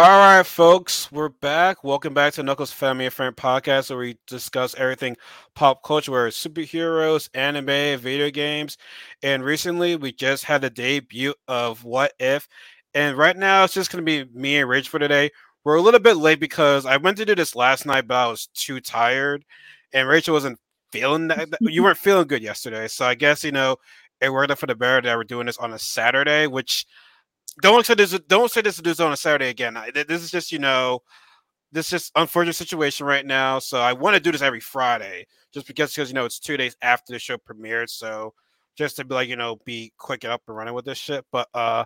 [0.00, 1.84] All right, folks, we're back.
[1.84, 5.14] Welcome back to Knuckles Family and Friend podcast, where we discuss everything
[5.54, 8.78] pop culture, where superheroes, anime, video games,
[9.22, 12.48] and recently we just had the debut of What If.
[12.94, 15.32] And right now, it's just going to be me and Rich for today.
[15.64, 18.26] We're a little bit late because I went to do this last night, but I
[18.26, 19.44] was too tired,
[19.92, 20.58] and Rachel wasn't
[20.92, 21.46] feeling that.
[21.60, 23.76] you weren't feeling good yesterday, so I guess you know
[24.22, 26.86] it worked out for the better that we're doing this on a Saturday, which
[27.62, 28.18] don't say this.
[28.28, 29.78] Don't say this to do on a Saturday again.
[29.94, 31.02] This is just you know,
[31.72, 33.58] this is just unfortunate situation right now.
[33.58, 36.56] So I want to do this every Friday, just because because you know it's two
[36.56, 37.90] days after the show premiered.
[37.90, 38.34] So
[38.76, 41.24] just to be like you know be quick and up and running with this shit.
[41.32, 41.84] But uh,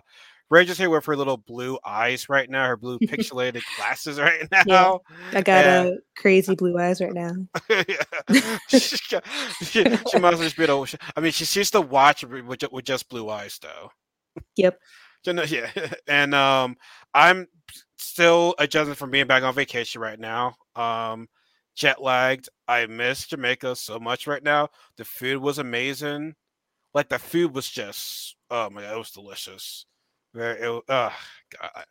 [0.49, 4.63] Rachel's here with her little blue eyes right now, her blue pixelated glasses right now.
[4.65, 7.31] Yeah, I got and, uh, crazy blue eyes right now.
[8.67, 9.19] she, she,
[9.63, 10.87] she, must just be able.
[11.15, 13.91] I mean, she seems to watch with, with just blue eyes though.
[14.57, 14.79] Yep.
[15.47, 15.69] Yeah,
[16.07, 16.75] and um,
[17.13, 17.47] I'm
[17.97, 20.55] still adjusting from being back on vacation right now.
[20.75, 21.27] Um,
[21.75, 22.49] jet lagged.
[22.67, 24.69] I miss Jamaica so much right now.
[24.97, 26.35] The food was amazing.
[26.93, 29.85] Like the food was just oh my god, it was delicious.
[30.33, 31.85] Very, it, oh god.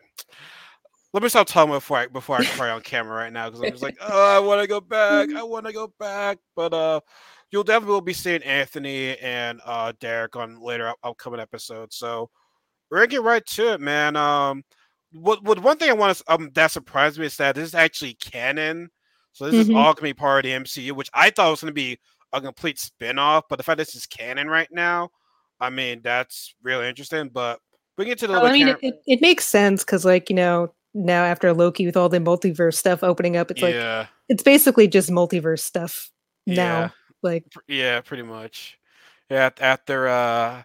[1.12, 3.70] Let me stop talking before I before I cry on camera right now because I'm
[3.70, 5.30] just like, oh, I want to go back.
[5.32, 6.38] I want to go back.
[6.56, 7.00] But uh,
[7.50, 11.96] you'll definitely be seeing Anthony and uh Derek on later upcoming episodes.
[11.96, 12.30] So
[12.94, 14.14] we're gonna get right to it, man.
[14.14, 14.62] Um,
[15.10, 17.74] what, what one thing I want to um that surprised me is that this is
[17.74, 18.88] actually canon.
[19.32, 19.72] So this mm-hmm.
[19.72, 21.98] is all gonna be part of the MCU, which I thought was gonna be
[22.32, 25.10] a complete spin-off, but the fact that this is canon right now,
[25.58, 27.30] I mean, that's really interesting.
[27.30, 27.58] But
[27.98, 28.34] we get to the.
[28.34, 31.96] I mean, it, it, it, makes sense because, like, you know, now after Loki with
[31.96, 33.98] all the multiverse stuff opening up, it's yeah.
[33.98, 36.12] like it's basically just multiverse stuff
[36.46, 36.80] now.
[36.80, 36.88] Yeah.
[37.24, 38.78] Like, yeah, pretty much.
[39.28, 40.62] Yeah, after uh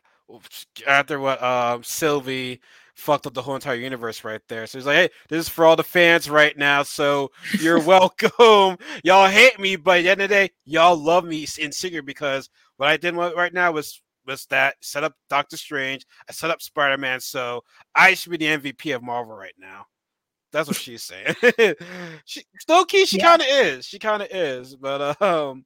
[0.87, 2.61] after what um Sylvie
[2.99, 4.67] fucked up the whole entire universe right there.
[4.67, 6.83] So he's like, hey, this is for all the fans right now.
[6.83, 8.77] So you're welcome.
[9.03, 12.05] y'all hate me, but at the end of the day, y'all love me in secret
[12.05, 16.51] because what I did right now was was that set up Doctor Strange, I set
[16.51, 17.63] up Spider Man, so
[17.95, 19.85] I should be the MVP of Marvel right now.
[20.51, 21.35] That's what she's saying.
[22.25, 23.25] she still key, she yeah.
[23.25, 23.85] kind of is.
[23.85, 25.65] She kind of is, but um,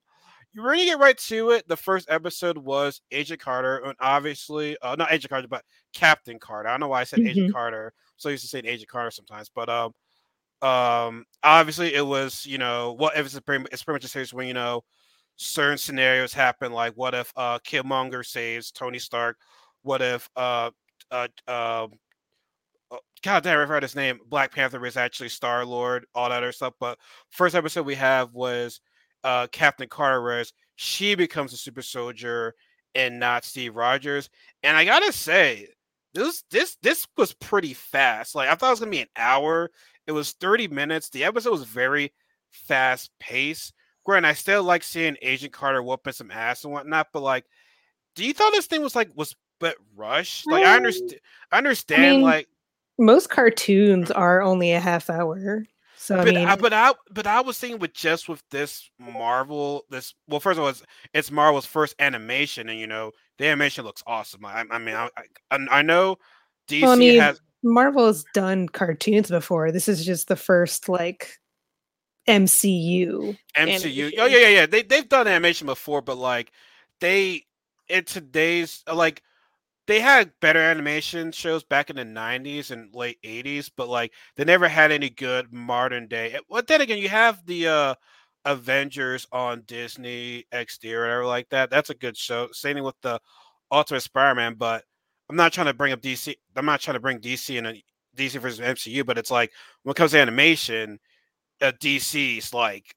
[0.56, 1.68] we're gonna get right to it.
[1.68, 6.69] The first episode was Agent Carter, and obviously, uh, not Agent Carter, but Captain Carter.
[6.69, 7.30] I don't know why I said mm-hmm.
[7.30, 7.94] Agent Carter.
[8.18, 9.94] So I used to say Agent Carter sometimes, but um,
[10.62, 14.34] um, obviously it was you know what if it's pretty, it's pretty much a series
[14.34, 14.84] when you know
[15.36, 19.38] certain scenarios happen, like what if uh Killmonger saves Tony Stark?
[19.81, 20.72] What if uh
[21.12, 21.88] uh uh
[23.24, 24.20] God damn, I forgot his name.
[24.28, 26.74] Black Panther is actually Star Lord, all that other stuff.
[26.80, 27.00] But
[27.30, 28.81] first episode we have was
[29.23, 32.56] uh, Captain Carter, whereas she becomes a super soldier
[32.95, 34.29] and not Steve Rogers.
[34.61, 35.67] And I gotta say,
[36.13, 38.35] this this this was pretty fast.
[38.35, 39.72] Like I thought it was gonna be an hour.
[40.06, 41.09] It was 30 minutes.
[41.09, 42.13] The episode was very
[42.51, 43.73] fast paced.
[44.06, 47.45] Granted, I still like seeing Agent Carter whooping some ass and whatnot, but like,
[48.16, 50.45] do you thought this thing was like was but rushed?
[50.45, 51.19] Like I understand
[51.51, 52.47] I understand I mean, like
[53.00, 55.66] most cartoons are only a half hour.
[56.03, 58.90] So but I mean, I, but I but I was thinking with just with this
[59.00, 60.84] Marvel, this well, first of all, it's,
[61.14, 64.44] it's Marvel's first animation, and you know the animation looks awesome.
[64.44, 65.08] I, I mean, I,
[65.50, 66.18] I, I know
[66.68, 69.72] DC well, I mean, has Marvel has done cartoons before.
[69.72, 71.40] This is just the first like
[72.28, 73.08] MCU.
[73.08, 73.38] MCU.
[73.56, 74.12] Animation.
[74.20, 74.66] Oh yeah, yeah, yeah.
[74.66, 76.52] They they've done animation before, but like
[77.00, 77.46] they
[77.88, 79.24] in today's like
[79.88, 84.44] they had better animation shows back in the 90s and late 80s but like they
[84.44, 87.95] never had any good modern day but then again you have the uh
[88.45, 93.19] avengers on disney xd or whatever like that that's a good show same with the
[93.72, 94.83] ultimate spider-man but
[95.29, 97.83] i'm not trying to bring up dc i'm not trying to bring dc in a
[98.17, 99.51] dc versus mcu but it's like
[99.83, 100.99] when it comes to animation
[101.61, 102.95] uh, dc's like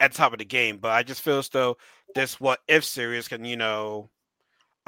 [0.00, 1.76] at the top of the game but i just feel as though
[2.14, 4.10] this what if series can you know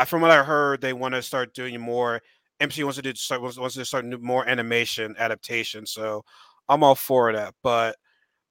[0.08, 2.20] from what I heard, they want to start doing more.
[2.60, 5.86] MC wants to do start wants to start more animation adaptation.
[5.86, 6.24] So
[6.68, 7.54] I'm all for that.
[7.62, 7.96] But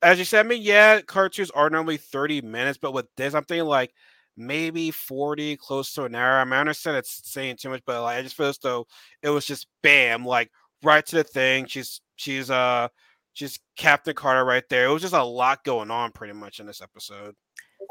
[0.01, 3.44] as you said, I mean, yeah, cartoons are normally 30 minutes, but with this, I'm
[3.44, 3.94] thinking like
[4.38, 6.39] maybe 40, close to an hour.
[6.39, 8.88] I, mean, I understand it's saying too much, but like I just feel as though
[9.21, 10.50] it was just bam, like
[10.83, 11.65] right to the thing.
[11.65, 12.88] She's she's uh
[13.33, 14.85] she's Captain Carter right there.
[14.85, 17.35] It was just a lot going on pretty much in this episode.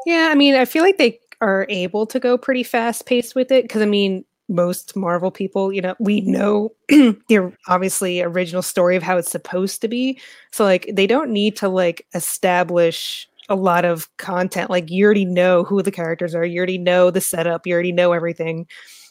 [0.06, 3.50] Yeah, I mean, I feel like they are able to go pretty fast paced with
[3.50, 8.96] it because I mean, most Marvel people, you know, we know the obviously original story
[8.96, 10.20] of how it's supposed to be.
[10.52, 14.70] So like they don't need to like establish a lot of content.
[14.70, 17.92] Like you already know who the characters are, you already know the setup, you already
[17.92, 18.66] know everything.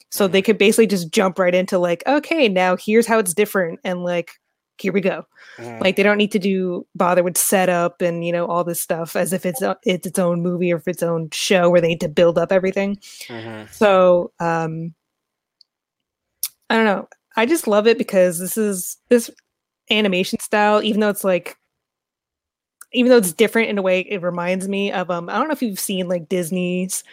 [0.09, 3.79] So they could basically just jump right into like, okay, now here's how it's different
[3.83, 4.31] and like
[4.81, 5.25] here we go.
[5.57, 5.81] Mhm.
[5.81, 9.15] Like they don't need to do bother with setup and you know all this stuff
[9.15, 11.87] as if it's a, it's its own movie or if its own show where they
[11.89, 12.97] need to build up everything.
[13.27, 13.71] Mhm.
[13.73, 14.93] So um
[16.69, 17.07] I don't know.
[17.35, 19.29] I just love it because this is this
[19.89, 21.57] animation style, even though it's like
[22.93, 25.53] even though it's different in a way, it reminds me of um I don't know
[25.53, 27.03] if you've seen like Disney's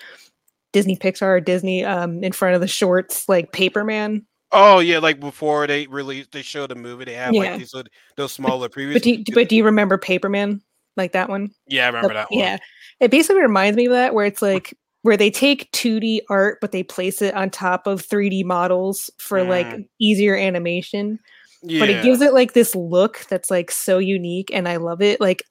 [0.73, 4.25] Disney Pixar or Disney um in front of the shorts like Paperman.
[4.55, 7.05] Oh yeah, like before they released, they showed the movie.
[7.05, 7.41] They have Yeah.
[7.41, 8.95] like these little, those smaller previews.
[8.95, 10.61] But do you, but do you remember Paperman?
[10.97, 11.51] Like that one?
[11.67, 12.39] yeah, I remember that one.
[12.39, 12.59] Yeah.
[13.01, 16.71] It basically reminds me of that where it's like where they take 2D art but
[16.71, 19.89] they place it on top of 3D models for like mm.
[20.01, 21.19] easier animation.
[21.63, 21.81] yeah.
[21.81, 25.21] But it gives it like this look that's like so unique and I love it.
[25.21, 25.43] Like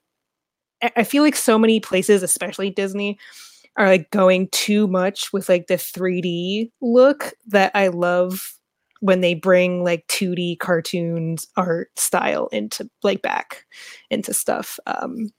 [0.82, 3.18] I I feel like so many places, especially Disney,
[3.76, 8.54] are like going too much with like the 3D look that I love
[9.00, 13.66] when they bring like 2D cartoons art style into like back
[14.10, 14.78] into stuff.
[14.86, 15.30] Um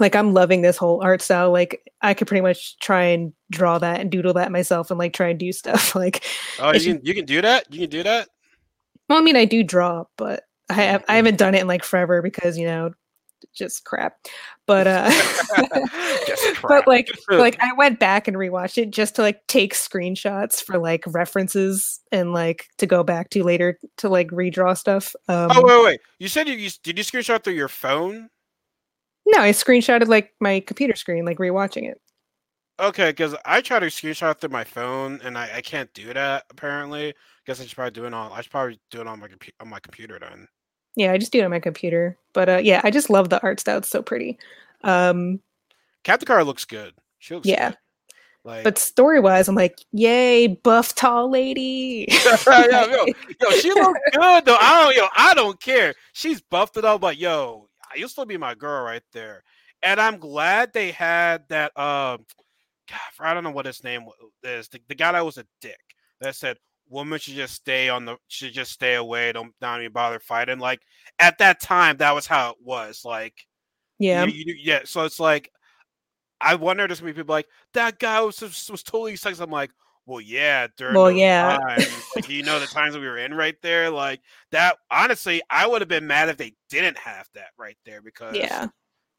[0.00, 1.52] like I'm loving this whole art style.
[1.52, 5.12] Like I could pretty much try and draw that and doodle that myself and like
[5.12, 5.94] try and do stuff.
[5.94, 6.24] Like
[6.60, 7.72] oh, you can you can do that.
[7.72, 8.28] You can do that.
[9.08, 11.84] well, I mean I do draw, but I have I haven't done it in like
[11.84, 12.92] forever because you know
[13.54, 14.16] just crap.
[14.66, 15.10] But uh
[16.26, 16.68] Just crap.
[16.68, 20.78] but like like I went back and rewatched it just to like take screenshots for
[20.78, 25.14] like references and like to go back to later to like redraw stuff.
[25.28, 26.00] Um oh wait, wait.
[26.18, 28.28] You said you, you did you screenshot through your phone?
[29.26, 32.00] no, I screenshotted like my computer screen, like rewatching it.
[32.78, 36.44] Okay, because I try to screenshot through my phone and I, I can't do that
[36.50, 37.14] apparently.
[37.46, 38.32] Guess I should probably do it on.
[38.32, 40.46] I should probably do it on my compu- on my computer then.
[40.96, 42.16] Yeah, I just do it on my computer.
[42.32, 43.78] But uh yeah, I just love the art style.
[43.78, 44.38] It's so pretty.
[44.82, 45.40] Um
[46.02, 46.94] Captain Car looks good.
[47.18, 47.70] She looks Yeah.
[47.70, 47.78] good.
[48.44, 52.06] Like, but story wise, I'm like, yay, buff tall lady.
[52.46, 53.06] yo, yo,
[53.40, 54.56] yo, she looks good though.
[54.60, 55.94] I don't, yo, I don't care.
[56.12, 59.42] She's buffed it up, but yo, you'll still be my girl right there.
[59.82, 61.76] And I'm glad they had that.
[61.76, 62.24] Um,
[63.18, 64.04] I don't know what his name
[64.44, 64.68] is.
[64.68, 65.80] The, the guy that was a dick
[66.20, 66.56] that said
[66.88, 69.32] women should just stay on the should just stay away.
[69.32, 70.58] Don't not even bother fighting.
[70.58, 70.80] Like
[71.18, 73.02] at that time, that was how it was.
[73.04, 73.34] Like
[73.98, 74.24] yeah.
[74.24, 74.80] you- you- yeah.
[74.84, 75.50] So it's like,
[76.40, 79.40] I wonder there's gonna be people like that guy was was, totally sex.
[79.40, 79.70] I'm like,
[80.04, 81.56] well, yeah, during Well, yeah.
[81.58, 84.20] times, like you know the times that we were in right there, like
[84.52, 84.76] that.
[84.90, 88.66] Honestly, I would have been mad if they didn't have that right there because Yeah.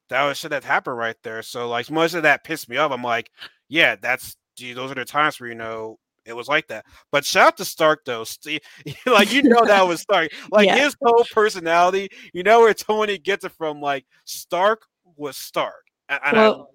[0.10, 1.42] that was shit that happened right there.
[1.42, 2.92] So like most of that pissed me off.
[2.92, 3.32] I'm like,
[3.68, 5.98] yeah, that's gee, those are the times where you know
[6.28, 6.86] it was like that.
[7.12, 8.24] But shout out to Stark though.
[8.24, 8.62] Steve,
[9.06, 10.32] like you know that was Stark.
[10.52, 10.78] Like Yeah.
[10.78, 13.82] his whole personality, you know where Tony gets it from.
[13.82, 14.84] Like Stark
[15.16, 15.86] was Stark.
[16.10, 16.72] And, and I, Well,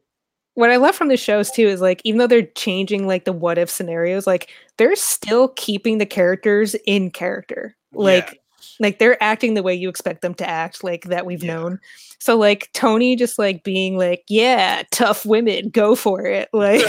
[0.55, 3.33] what I love from the shows too is like even though they're changing like the
[3.33, 7.77] what if scenarios, like they're still keeping the characters in character.
[7.93, 8.39] Like yeah.
[8.81, 11.55] Like they're acting the way you expect them to act, like that we've Yeah.
[11.55, 11.81] known.
[12.19, 16.49] So like Tony just like being like, yeah, tough women, go for it.
[16.55, 16.83] Like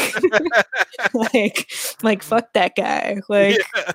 [1.14, 1.72] like
[2.04, 3.22] like fuck that guy.
[3.30, 3.92] Like Yeah.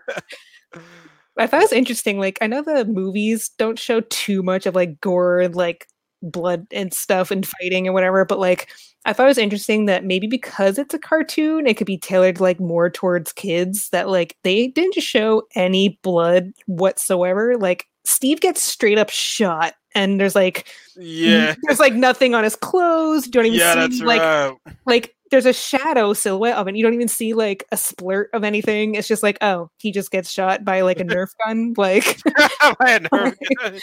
[1.39, 2.19] I thought it was interesting.
[2.19, 5.87] Like, I know the movies don't show too much of like gore and like
[6.23, 8.69] blood and stuff and fighting and whatever, but like,
[9.05, 12.41] I thought it was interesting that maybe because it's a cartoon, it could be tailored
[12.41, 13.89] like more towards kids.
[13.91, 17.57] That like they didn't show any blood whatsoever.
[17.57, 20.67] Like, Steve gets straight up shot, and there's like,
[20.97, 21.55] yeah.
[21.63, 23.27] there's like nothing on his clothes.
[23.27, 24.57] You don't even Yeah, see that's like right.
[24.87, 26.77] like there's a shadow silhouette of it.
[26.77, 28.95] You don't even see like a splurt of anything.
[28.95, 31.75] It's just like, oh, he just gets shot by like a Nerf gun.
[31.77, 32.21] Like,
[33.13, 33.79] nerve gun.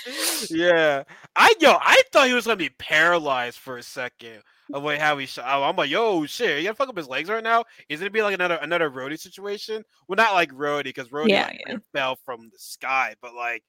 [0.49, 1.03] yeah,
[1.35, 4.41] I yo, I thought he was gonna be paralyzed for a second.
[4.73, 5.45] Of way how he shot.
[5.45, 7.65] I'm like, yo, shit, you gotta fuck up his legs right now.
[7.87, 9.83] Is it gonna be like another another Rhodey situation?
[10.07, 11.75] Well, not like Rhodey because Rhodey Yeah, like, yeah.
[11.93, 13.63] fell from the sky, but like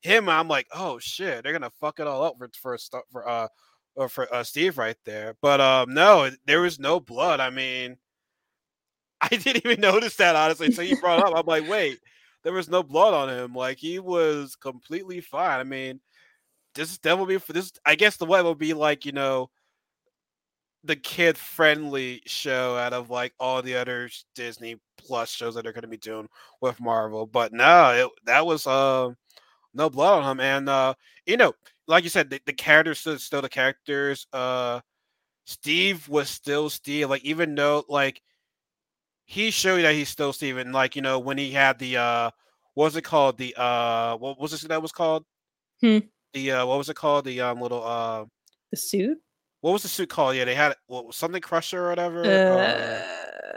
[0.00, 2.78] him, I'm like, oh shit, they're gonna fuck it all up for for
[3.12, 3.46] for uh
[3.96, 5.36] or for uh, Steve right there.
[5.40, 7.40] But um, no, there was no blood.
[7.40, 7.96] I mean,
[9.20, 11.34] I didn't even notice that honestly until you brought up.
[11.36, 11.98] I'm like, wait,
[12.42, 13.54] there was no blood on him.
[13.54, 15.60] Like he was completely fine.
[15.60, 16.00] I mean,
[16.74, 17.72] this will be for this.
[17.84, 19.50] I guess the way will be like you know
[20.84, 25.72] the kid friendly show out of like all the other Disney Plus shows that they're
[25.72, 26.28] going to be doing
[26.60, 27.26] with Marvel.
[27.26, 29.16] But no, it, that was um
[29.74, 30.94] no blood on him, and uh,
[31.26, 31.52] you know,
[31.90, 34.26] like you said, the, the characters still, still the characters.
[34.32, 34.80] Uh,
[35.44, 37.10] Steve was still Steve.
[37.10, 38.22] Like even though like
[39.24, 41.96] he showed you that he's still Steve, and like you know when he had the
[41.96, 42.30] uh,
[42.74, 43.38] what was it called?
[43.38, 45.24] The uh, what was this that was called?
[45.80, 45.98] Hmm.
[46.32, 47.24] The uh, what was it called?
[47.24, 48.24] The um little uh,
[48.70, 49.18] the suit.
[49.60, 50.36] what was the suit called?
[50.36, 52.24] Yeah, they had what, something Crusher or whatever.
[52.24, 53.02] Uh,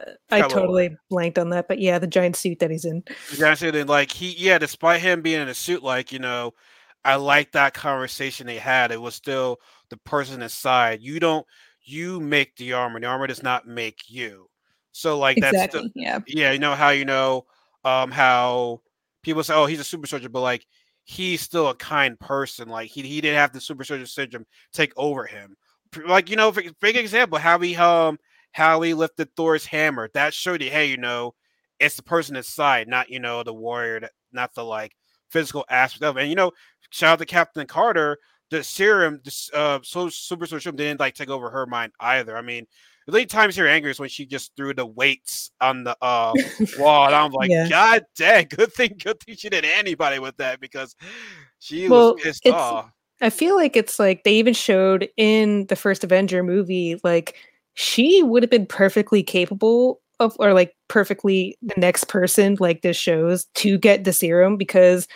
[0.08, 3.04] Uh, I what totally blanked on that, but yeah, the giant suit that he's in.
[3.38, 6.20] Yeah, I said that, like he, yeah, despite him being in a suit, like you
[6.20, 6.54] know,
[7.06, 8.92] I like that conversation they had.
[8.92, 11.02] It was still the person inside.
[11.02, 11.46] You don't
[11.86, 13.00] you make the armor.
[13.00, 14.50] The armor does not make you.
[14.92, 16.20] So like exactly, that's the, yeah.
[16.28, 17.46] yeah, you know how you know
[17.84, 18.82] um how
[19.24, 20.66] people say, Oh, he's a super soldier, but like
[21.04, 22.70] he's still a kind person.
[22.70, 25.56] Like he, he didn't have the super soldier syndrome take over him.
[26.08, 28.18] Like, you know, for, big example, how he um
[28.52, 30.10] how he lifted Thor's hammer.
[30.14, 31.34] That showed you, hey, you know,
[31.80, 34.94] it's the person inside, not you know, the warrior, that, not the like
[35.30, 36.22] physical aspect of it.
[36.22, 36.52] And you know,
[36.94, 38.20] shout out to Captain Carter,
[38.52, 42.38] the serum, the uh, so super soldier didn't like take over her mind either.
[42.38, 42.68] I mean,
[43.08, 46.34] the only times you're angry is when she just threw the weights on the uh,
[46.78, 47.68] wall, and I'm like, yeah.
[47.68, 50.96] God dang, good thing, good thing she didn't anybody with that because
[51.60, 52.92] she well, was pissed off.
[53.22, 57.36] I feel like it's like they even showed in the first Avenger movie, like
[57.74, 62.98] she would have been perfectly capable of, or like perfectly the next person, like this
[62.98, 65.08] shows, to get the serum because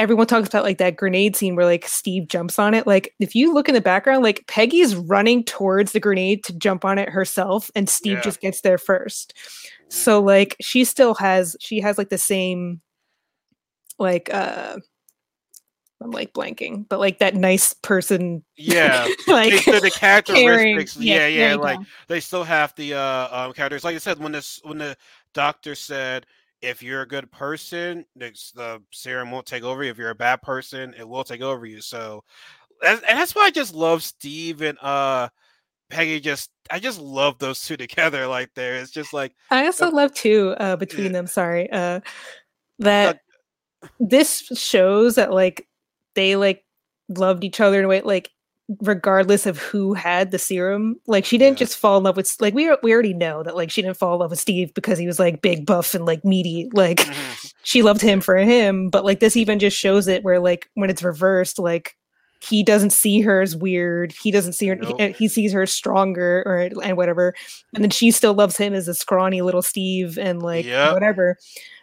[0.00, 2.86] everyone talks about like that grenade scene where like Steve jumps on it.
[2.86, 6.86] Like if you look in the background, like Peggy's running towards the grenade to jump
[6.86, 8.22] on it herself, and Steve yeah.
[8.22, 9.34] just gets there first.
[9.88, 12.80] So like she still has she has like the same
[13.98, 14.78] like uh
[16.02, 18.42] I'm like blanking, but like that nice person.
[18.56, 20.96] Yeah, like the, the characteristics.
[20.96, 21.84] yeah, yeah, yeah like go.
[22.08, 23.84] they still have the uh um, characters.
[23.84, 24.96] Like I said, when this when the
[25.34, 26.24] doctor said
[26.62, 29.90] if you're a good person, the serum won't take over you.
[29.90, 31.80] If you're a bad person, it will take over you.
[31.80, 32.24] So,
[32.86, 35.28] and that's why I just love Steve and uh
[35.90, 36.20] Peggy.
[36.20, 38.26] Just I just love those two together.
[38.26, 41.12] Like there, it's just like I also uh, love too uh, between yeah.
[41.12, 41.26] them.
[41.26, 42.00] Sorry, uh,
[42.78, 43.20] that
[43.82, 45.66] uh, this shows that like
[46.14, 46.64] they like
[47.08, 48.30] loved each other in a way like
[48.80, 50.96] regardless of who had the serum.
[51.06, 51.66] Like she didn't yeah.
[51.66, 54.14] just fall in love with like we we already know that like she didn't fall
[54.14, 56.68] in love with Steve because he was like big buff and like meaty.
[56.72, 57.48] Like mm-hmm.
[57.62, 60.90] she loved him for him, but like this even just shows it where like when
[60.90, 61.96] it's reversed like
[62.42, 64.12] he doesn't see her as weird.
[64.12, 64.76] He doesn't see her.
[64.76, 64.98] Nope.
[64.98, 67.34] He, he, sees her stronger or and whatever.
[67.74, 70.94] And then she still loves him as a scrawny little Steve and like yep.
[70.94, 71.36] whatever.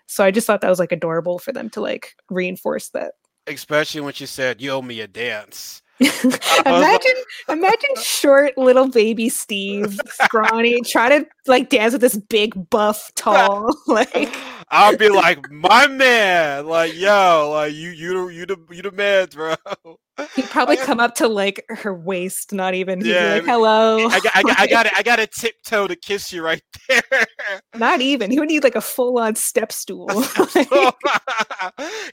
[0.08, 3.14] So I just thought that was like adorable for them to like reinforce that.
[3.46, 5.82] Especially when she said, "You owe me a dance."
[6.66, 6.78] Oh.
[6.80, 13.12] imagine, imagine short little baby Steve, scrawny, try to like dance with this big buff,
[13.16, 14.36] tall, like.
[14.70, 19.28] I'll be like, my man, like, yo, like you, you, you, the, you the man,
[19.32, 19.56] bro.
[20.36, 23.00] He'd probably come up to like her waist, not even.
[23.02, 24.94] He'd yeah, be like, "Hello." I got, I got, I got it.
[24.98, 27.26] I got a tiptoe to kiss you right there.
[27.76, 28.32] Not even.
[28.32, 30.08] He would need like a full-on step stool.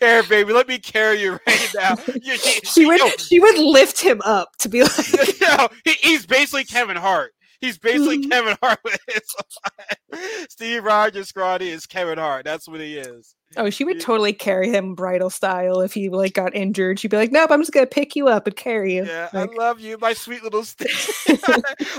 [0.04, 1.96] Here, baby, let me carry you right now.
[2.23, 6.26] You, she, she would, she would lift him up to be like, yo, he, he's
[6.26, 7.32] basically Kevin Hart.
[7.62, 8.30] He's basically mm-hmm.
[8.30, 12.44] Kevin Hart with his Steve Rogers Scrawny is Kevin Hart.
[12.44, 13.34] That's what he is.
[13.56, 16.99] Oh, she would totally carry him bridal style if he like got injured.
[16.99, 19.50] She'd be like, "Nope, I'm just gonna pick you up and carry you." Yeah, like,
[19.52, 20.90] I love you, my sweet little stick,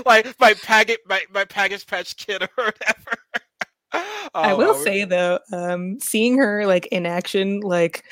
[0.04, 3.18] like my packet, my my package patch kid or whatever.
[4.34, 8.04] Oh, I will say though, um, seeing her like in action, like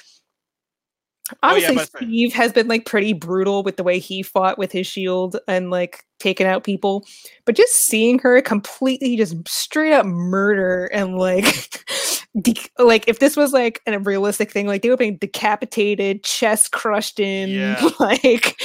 [1.42, 4.70] Obviously, oh, yeah, Steve has been like pretty brutal with the way he fought with
[4.70, 7.06] his shield and like taking out people.
[7.46, 11.46] But just seeing her completely just straight up murder and like,
[12.42, 16.72] de- like if this was like a realistic thing, like they would be decapitated, chest
[16.72, 17.88] crushed in, yeah.
[17.98, 18.60] like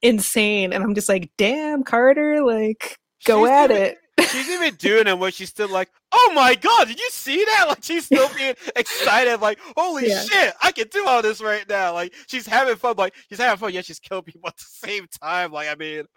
[0.00, 0.72] insane.
[0.72, 5.18] And I'm just like, damn, Carter, like go She's at it she's even doing it
[5.18, 8.54] where she's still like, "Oh my god, did you see that?" Like she's still being
[8.76, 10.22] excited, like, "Holy yeah.
[10.22, 13.58] shit, I can do all this right now!" Like she's having fun, like she's having
[13.58, 15.52] fun, yet she's killing people at the same time.
[15.52, 16.04] Like, I mean,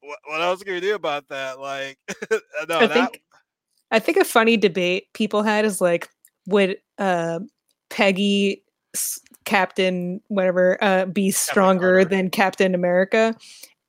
[0.00, 1.60] what, what else can we do about that?
[1.60, 1.98] Like,
[2.68, 2.92] no, I that...
[2.92, 3.22] think
[3.90, 6.08] I think a funny debate people had is like,
[6.46, 7.40] would uh,
[7.88, 8.62] Peggy
[9.44, 13.34] Captain whatever uh, be stronger than Captain America?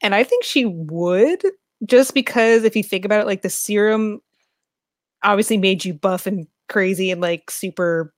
[0.01, 1.43] And I think she would
[1.85, 4.21] just because if you think about it, like the serum
[5.23, 8.13] obviously made you buff and crazy and like super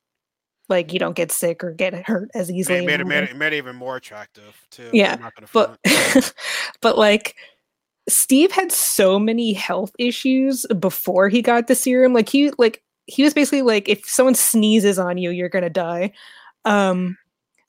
[0.70, 2.80] like you don't get sick or get hurt as easily.
[2.80, 4.90] It made, it made, it made it even more attractive too.
[4.94, 5.18] Yeah,
[5.52, 5.78] but
[6.82, 7.36] but like
[8.08, 12.14] Steve had so many health issues before he got the serum.
[12.14, 16.12] Like he like he was basically like if someone sneezes on you, you're gonna die.
[16.66, 17.18] Um,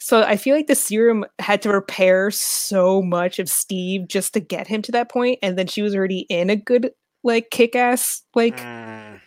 [0.04, 4.40] so I feel like the serum had to repair so much of Steve just to
[4.40, 6.90] get him to that point, and then she was already in a good
[7.22, 9.18] like kick-ass like mm.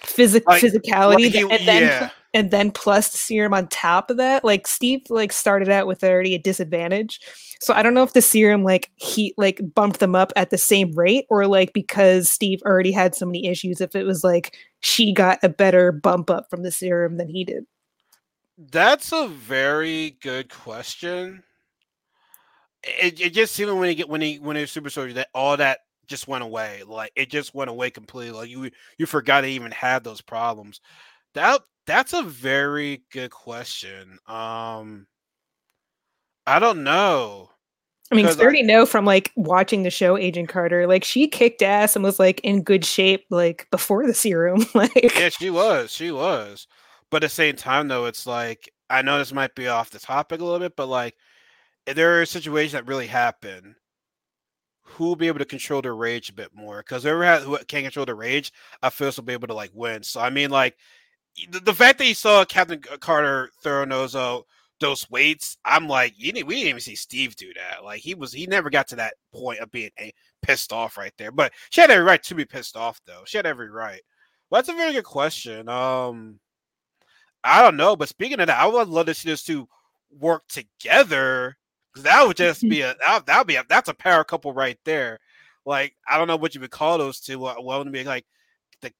[0.00, 2.10] physic like, physicality, like and then yeah.
[2.32, 4.42] and then plus the serum on top of that.
[4.42, 7.20] Like Steve like started out with already a disadvantage,
[7.60, 10.56] so I don't know if the serum like he like bumped them up at the
[10.56, 14.56] same rate, or like because Steve already had so many issues, if it was like
[14.80, 17.64] she got a better bump up from the serum than he did.
[18.58, 21.42] That's a very good question.
[22.82, 25.28] it, it just seemed when he get when he when he was super soldier that
[25.34, 26.82] all that just went away.
[26.86, 28.32] Like it just went away completely.
[28.32, 30.80] Like you you forgot they even had those problems.
[31.34, 34.18] That that's a very good question.
[34.26, 35.06] Um
[36.46, 37.50] I don't know.
[38.10, 41.62] I mean, we already know from like watching the show Agent Carter, like she kicked
[41.62, 44.66] ass and was like in good shape like before the serum.
[44.74, 45.90] like Yeah, she was.
[45.90, 46.66] She was.
[47.12, 49.98] But at the same time, though, it's like I know this might be off the
[49.98, 51.14] topic a little bit, but like
[51.86, 53.76] if there are situations that really happen,
[54.82, 56.78] who will be able to control their rage a bit more?
[56.78, 58.50] Because whoever has, who can't control the rage,
[58.82, 60.02] I feel will be able to like win.
[60.02, 60.74] So I mean, like
[61.50, 64.40] the, the fact that you saw Captain Carter throw those uh,
[64.80, 67.84] those weights, I'm like, you didn't, we didn't even see Steve do that.
[67.84, 71.12] Like he was, he never got to that point of being a, pissed off right
[71.18, 71.30] there.
[71.30, 73.22] But she had every right to be pissed off, though.
[73.26, 74.00] She had every right.
[74.48, 75.68] Well, that's a very good question.
[75.68, 76.40] Um,
[77.44, 79.68] I don't know, but speaking of that, I would love to see those two
[80.18, 81.56] work together
[81.92, 82.94] because that would just be a
[83.26, 85.18] that would be a, that's a power couple right there.
[85.64, 87.38] Like I don't know what you would call those two.
[87.38, 88.24] Well, well to be like
[88.80, 88.92] the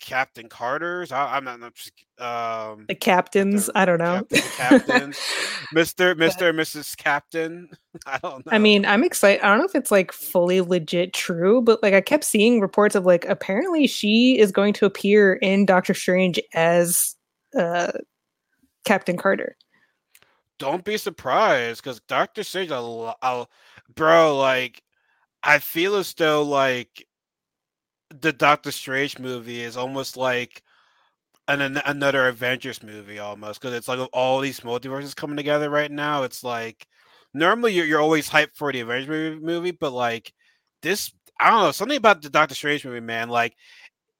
[0.00, 1.12] Captain Carters.
[1.12, 1.62] I, I'm not.
[1.62, 4.24] I'm just, um, the captains, I don't know.
[4.30, 5.18] Captain, captains,
[5.72, 6.96] Mister, Mister, and Mrs.
[6.96, 7.68] Captain.
[8.06, 8.52] I don't know.
[8.52, 9.42] I mean, I'm excited.
[9.42, 12.94] I don't know if it's like fully legit true, but like I kept seeing reports
[12.94, 17.15] of like apparently she is going to appear in Doctor Strange as
[17.56, 17.92] uh
[18.84, 19.56] Captain Carter.
[20.58, 23.46] don't be surprised because Doctor Strange, a-
[23.94, 24.82] bro, like
[25.42, 27.06] I feel as though like
[28.10, 30.62] the Doctor Strange movie is almost like
[31.48, 35.90] an, an another Avengers movie almost because it's like all these multiverses coming together right
[35.90, 36.22] now.
[36.22, 36.86] It's like
[37.34, 40.32] normally you're, you're always hyped for the Avengers movie, movie, but like
[40.82, 43.28] this, I don't know something about the Doctor Strange movie, man.
[43.28, 43.54] Like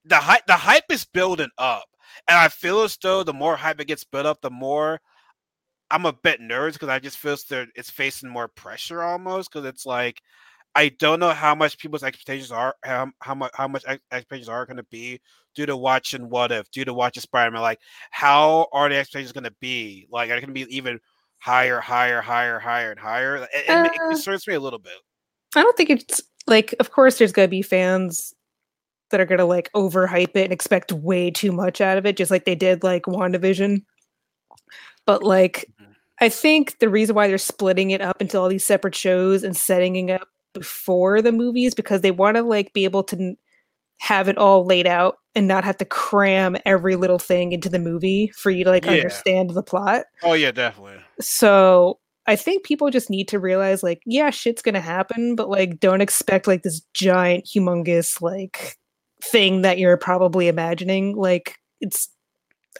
[0.04, 1.86] the hype, the hype is building up,
[2.28, 5.00] and I feel as though the more hype it gets built up, the more
[5.90, 7.36] I'm a bit nervous because I just feel
[7.74, 10.20] it's facing more pressure almost because it's like
[10.74, 14.66] I don't know how much people's expectations are how, how much how much expectations are
[14.66, 15.20] going to be
[15.54, 17.62] due to watching What If, due to watching Spider Man.
[17.62, 20.06] Like, how are the expectations going to be?
[20.10, 21.00] Like, are they going to be even
[21.38, 23.36] higher, higher, higher, higher, and higher?
[23.36, 24.92] It, it, it Uh, concerns me a little bit.
[25.54, 28.34] I don't think it's like of course there's gonna be fans
[29.10, 32.30] that are gonna like overhype it and expect way too much out of it, just
[32.30, 33.82] like they did like WandaVision.
[35.06, 35.94] But like Mhm.
[36.20, 39.56] I think the reason why they're splitting it up into all these separate shows and
[39.56, 43.34] setting it up before the movies because they want to like be able to
[43.98, 47.78] have it all laid out and not have to cram every little thing into the
[47.78, 48.92] movie for you to like Yeah.
[48.92, 50.04] understand the plot.
[50.22, 50.96] Oh yeah, definitely.
[51.20, 55.78] So I think people just need to realize like, yeah, shit's gonna happen, but like
[55.80, 58.76] don't expect like this giant, humongous like
[59.22, 61.16] thing that you're probably imagining.
[61.16, 62.08] Like it's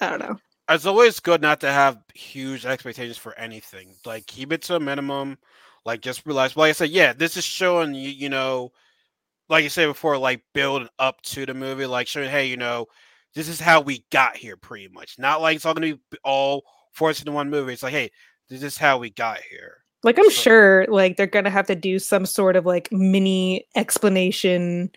[0.01, 0.37] I don't know.
[0.69, 3.95] It's always good not to have huge expectations for anything.
[4.05, 5.39] Like keep it to a minimum.
[5.85, 8.73] Like just realize, like I said, yeah, this is showing you, you know,
[9.49, 12.87] like you said before, like building up to the movie, like showing, hey, you know,
[13.37, 15.17] this is how we got here, pretty much.
[15.19, 17.73] Not like it's all gonna be all forced into one movie.
[17.73, 18.11] It's like, hey,
[18.49, 19.77] this is how we got here.
[20.03, 23.67] Like I'm So- sure like they're gonna have to do some sort of like mini
[23.77, 24.91] explanation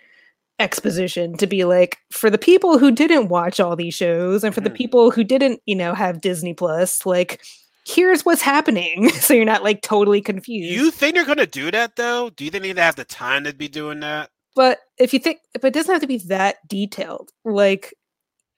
[0.59, 4.61] exposition to be like for the people who didn't watch all these shows and for
[4.61, 4.75] the Mhm.
[4.75, 7.41] people who didn't, you know, have Disney Plus, like
[7.87, 9.09] here's what's happening.
[9.21, 10.71] so you're not like totally confused.
[10.71, 12.29] You think they're gonna do that though?
[12.29, 14.29] Do you think they need to have the time to be doing that?
[14.55, 17.93] but if you think but it doesn't have to be that detailed like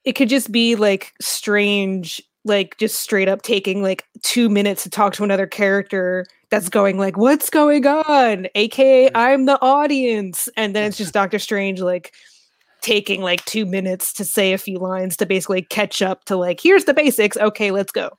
[0.04, 4.90] it could just be like strange like just straight up taking like two minutes to
[4.90, 9.10] talk to another character that's going like what's going on aka Mm.
[9.14, 12.12] i'm the audience and then it's just doctor strange like
[12.80, 16.58] taking like two minutes to say a few lines to basically catch up to like
[16.60, 18.10] here's the basics okay let's go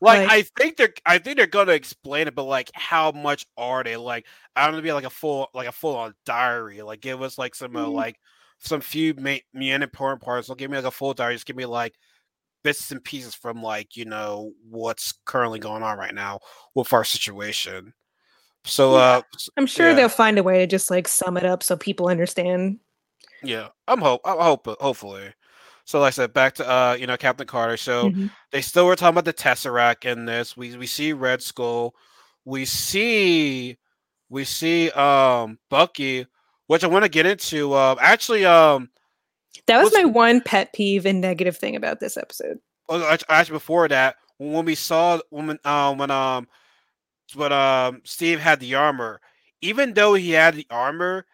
[0.00, 3.44] Like, Like- I think they're I think they're gonna explain it, but like how much
[3.56, 3.96] are they?
[3.96, 6.80] Like i'm gonna be like a full like a full on diary.
[6.82, 7.92] Like give us like some uh, Mhm.
[7.94, 8.20] like
[8.60, 10.46] some few main, main important parts.
[10.46, 11.34] Don't give me like a full diary.
[11.34, 11.94] Just give me like
[12.64, 16.40] bits and pieces from like you know what's currently going on right now
[16.74, 17.94] with our situation.
[18.64, 18.98] So Yeah.
[18.98, 19.22] uh
[19.56, 19.94] i'm sure Yeah.
[19.94, 22.80] they'll find a way to just like sum it up so people understand
[23.42, 25.32] yeah, I'm hope I hope hopefully.
[25.84, 27.76] So like I said, back to uh you know Captain Carter.
[27.76, 28.30] So Mhm.
[28.50, 30.56] they still were talking about the Tesseract in this.
[30.56, 31.94] We we see Red Skull.
[32.46, 33.76] We see
[34.30, 36.26] we see um Bucky,
[36.68, 37.74] which I want to get into.
[37.74, 38.88] Uh, actually, um,
[39.66, 42.58] That was What's- my one pet peeve and negative thing about this episode.
[42.88, 46.48] oh, act- actually before that, when we saw when um when um
[47.34, 49.20] when um Steve had the armor,
[49.62, 51.24] even though he had the armor,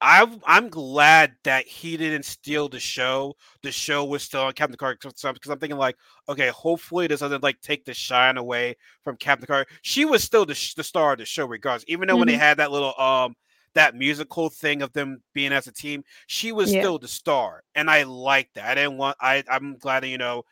[0.00, 3.34] I'm I'm glad that he didn't steal the show.
[3.62, 5.96] The show was still on Captain Carter because I'm thinking like,
[6.28, 9.70] okay, hopefully this doesn't like take the shine away from Captain Carter.
[9.82, 12.20] She was still the, the star of the show regardless, even though mm-hmm.
[12.20, 12.42] when they mm-hmm.
[12.42, 13.34] had that little um
[13.76, 16.80] that musical thing of them being as a team, she was yeah.
[16.80, 18.66] still the star, and I like that.
[18.66, 19.16] I didn't want.
[19.20, 20.42] I I'm glad that you know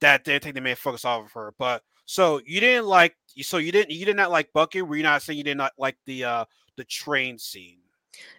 [0.00, 1.54] that they didn't take the main focus off of her.
[1.58, 3.16] But so you didn't like.
[3.40, 3.92] So you didn't.
[3.92, 4.82] You did not like Bucky.
[4.82, 6.44] Were you not saying you did not like the uh
[6.76, 7.78] the train scene?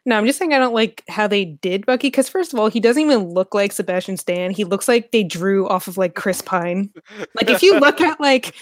[0.06, 2.68] No, I'm just saying I don't like how they did Bucky because first of all,
[2.68, 4.52] he doesn't even look like Sebastian Stan.
[4.52, 6.90] He looks like they drew off of like Chris Pine.
[7.36, 8.54] Like if you look at like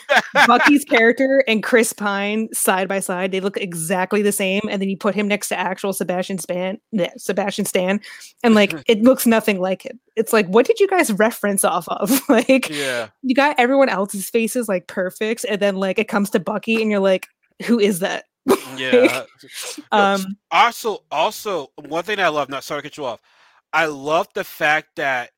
[0.45, 4.61] Bucky's character and Chris Pine side by side, they look exactly the same.
[4.69, 7.99] And then you put him next to actual Sebastian Stan, yeah, Sebastian Stan,
[8.43, 9.99] and like it looks nothing like him.
[10.15, 12.21] It's like, what did you guys reference off of?
[12.29, 16.39] like, yeah, you got everyone else's faces like perfect, and then like it comes to
[16.39, 17.27] Bucky, and you're like,
[17.65, 18.25] who is that?
[18.77, 19.23] Yeah.
[19.91, 20.37] um.
[20.51, 22.49] Also, also one thing I love.
[22.49, 23.19] Not sorry to cut you off.
[23.73, 25.31] I love the fact that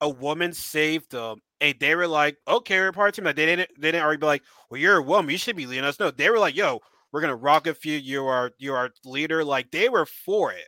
[0.00, 3.36] a woman saved them, and they were like, "Okay, we're part of the team." Like
[3.36, 5.84] they didn't, they didn't already be like, "Well, you're a woman, you should be leading
[5.84, 6.80] us." No, they were like, "Yo,
[7.12, 7.96] we're gonna rock a few.
[7.96, 10.64] You are, you are leader." Like they were for it.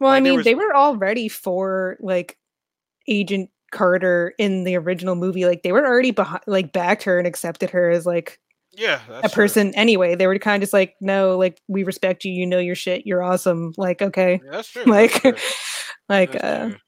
[0.00, 0.44] Well, like, I mean, was...
[0.44, 2.38] they were already for like
[3.06, 5.44] Agent Carter in the original movie.
[5.44, 8.38] Like they were already behind, like backed her and accepted her as like
[8.78, 9.80] yeah a person true.
[9.80, 12.74] anyway they were kind of just like no like we respect you you know your
[12.74, 15.94] shit you're awesome like okay yeah, that's true like that's true.
[16.08, 16.78] like that's uh true.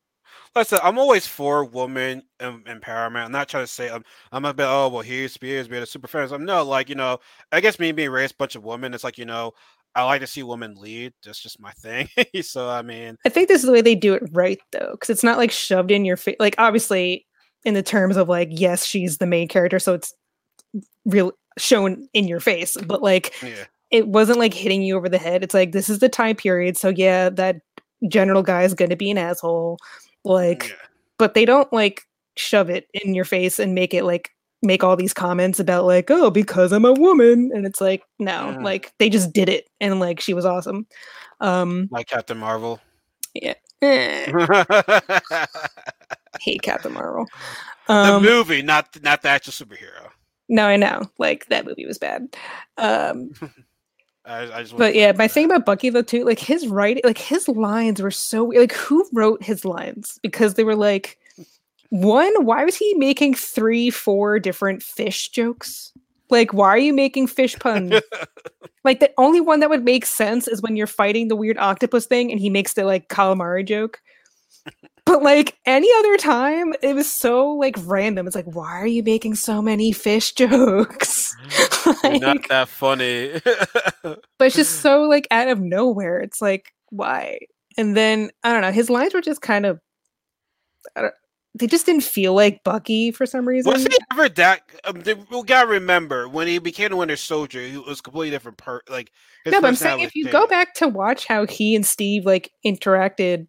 [0.57, 3.25] Like I said, I'm always for woman empowerment.
[3.25, 5.87] I'm not trying to say I'm I'm a bit oh well here's Spears being a
[5.87, 6.29] super fan.
[6.33, 7.19] I'm no like you know
[7.53, 8.93] I guess me being raised a bunch of women.
[8.93, 9.53] It's like you know
[9.95, 11.13] I like to see women lead.
[11.25, 12.09] That's just my thing.
[12.43, 15.11] so I mean, I think this is the way they do it right though, because
[15.11, 16.37] it's not like shoved in your face.
[16.39, 17.27] Like obviously,
[17.65, 20.15] in the terms of like yes, she's the main character, so it's
[21.05, 23.65] real shown in your face, but like yeah.
[23.91, 25.43] it wasn't like hitting you over the head.
[25.43, 27.61] It's like this is the time period, so yeah, that
[28.09, 29.79] general guy is going to be an asshole.
[30.25, 30.75] Like, yeah.
[31.19, 32.03] but they don't like
[32.37, 34.31] shove it in your face and make it like
[34.63, 38.51] make all these comments about like oh because i'm a woman and it's like no
[38.51, 38.59] yeah.
[38.59, 40.87] like they just did it and like she was awesome
[41.41, 42.79] um like captain marvel
[43.35, 44.31] yeah eh.
[46.41, 47.27] hate captain marvel
[47.89, 50.10] um, the movie not not the actual superhero
[50.51, 51.11] no, I know.
[51.19, 52.29] Like that movie was bad.
[52.77, 53.31] Um
[54.27, 55.31] I, I but yeah, my that.
[55.33, 59.09] thing about Bucky though too, like his writing, like his lines were so like who
[59.13, 61.19] wrote his lines because they were like
[61.89, 65.93] one, why was he making three, four different fish jokes?
[66.31, 68.01] Like, why are you making fish puns?
[68.85, 72.07] like the only one that would make sense is when you're fighting the weird octopus
[72.07, 74.01] thing and he makes the like calamari joke
[75.05, 79.03] but like any other time it was so like random it's like why are you
[79.03, 81.35] making so many fish jokes
[82.03, 83.41] like, not that funny
[84.03, 87.39] but it's just so like out of nowhere it's like why
[87.77, 89.81] and then i don't know his lines were just kind of
[91.55, 93.73] they just didn't feel like Bucky for some reason.
[93.73, 94.63] Was he ever that?
[94.85, 98.57] Um, we gotta remember when he became the Winter Soldier, he was completely different.
[98.57, 99.11] Per like
[99.47, 102.53] no, but I'm saying if you go back to watch how he and Steve like
[102.65, 103.49] interacted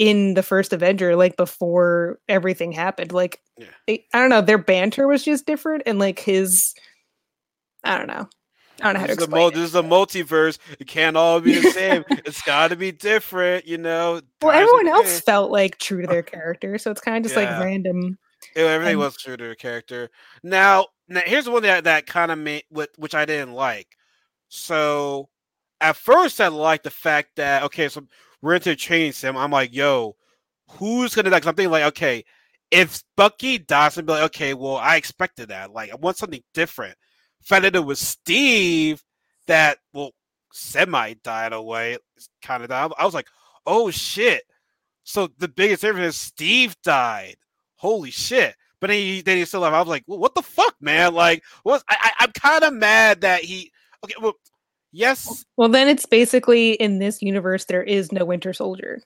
[0.00, 3.12] in the first Avenger, like before everything happened.
[3.12, 3.66] Like, yeah.
[3.86, 6.74] I, I don't know, their banter was just different, and like his,
[7.84, 8.26] I don't know.
[8.80, 9.42] I don't know how this to explain.
[9.42, 10.58] Mul- this is a multiverse.
[10.78, 12.04] It can't all be the same.
[12.24, 14.22] it's got to be different, you know.
[14.40, 17.58] Well, everyone else felt like true to their character, so it's kind of just yeah.
[17.58, 18.16] like random.
[18.56, 19.00] Yeah, everything and...
[19.00, 20.08] was true to their character.
[20.42, 23.98] Now, now here's one that that kind of made, which I didn't like.
[24.48, 25.28] So,
[25.78, 28.06] at first, I liked the fact that okay, so
[28.42, 29.36] we're into change him.
[29.36, 30.16] I'm like, yo,
[30.68, 31.40] who's gonna die?
[31.40, 32.24] Something like, okay,
[32.70, 35.72] if Bucky dies, I'd be like, okay, well, I expected that.
[35.72, 36.96] Like, I want something different.
[37.44, 39.02] Found out it was Steve
[39.46, 40.12] that well
[40.52, 41.98] semi died away,
[42.42, 42.92] kind of died.
[42.98, 43.28] I was like,
[43.66, 44.42] oh shit.
[45.04, 47.36] So the biggest difference is Steve died.
[47.76, 48.54] Holy shit.
[48.80, 49.74] But then he then he still alive.
[49.74, 51.14] I was like, well, what the fuck, man?
[51.14, 53.70] Like, what I, I I'm kind of mad that he
[54.04, 54.34] okay, well,
[54.92, 55.44] Yes.
[55.56, 59.02] Well, then it's basically in this universe there is no Winter Soldier.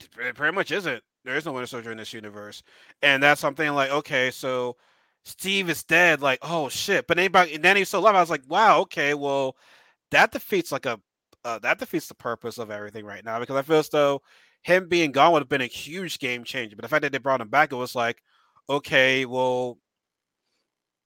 [0.00, 1.02] It pretty much isn't.
[1.24, 2.62] There is no Winter Soldier in this universe,
[3.02, 4.76] and that's something like okay, so
[5.24, 6.22] Steve is dead.
[6.22, 8.14] Like oh shit, but anybody and then he's still alive.
[8.14, 9.56] I was like, wow, okay, well
[10.10, 10.98] that defeats like a
[11.44, 14.22] uh, that defeats the purpose of everything right now because I feel as though
[14.62, 16.76] him being gone would have been a huge game changer.
[16.76, 18.22] But the fact that they brought him back, it was like,
[18.68, 19.78] okay, well,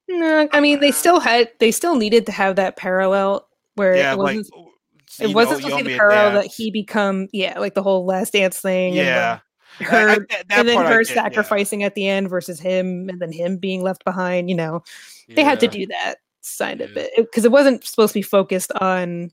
[0.09, 4.13] no, I mean they still had they still needed to have that parallel where yeah,
[4.13, 7.75] it wasn't like, it wasn't supposed to be the parallel that he become yeah like
[7.75, 9.41] the whole last dance thing yeah
[9.79, 10.19] and her I, I,
[10.51, 11.87] and then her sacrificing yeah.
[11.87, 14.83] at the end versus him and then him being left behind you know
[15.29, 16.87] they had to do that side yeah.
[16.87, 19.31] of it because it wasn't supposed to be focused on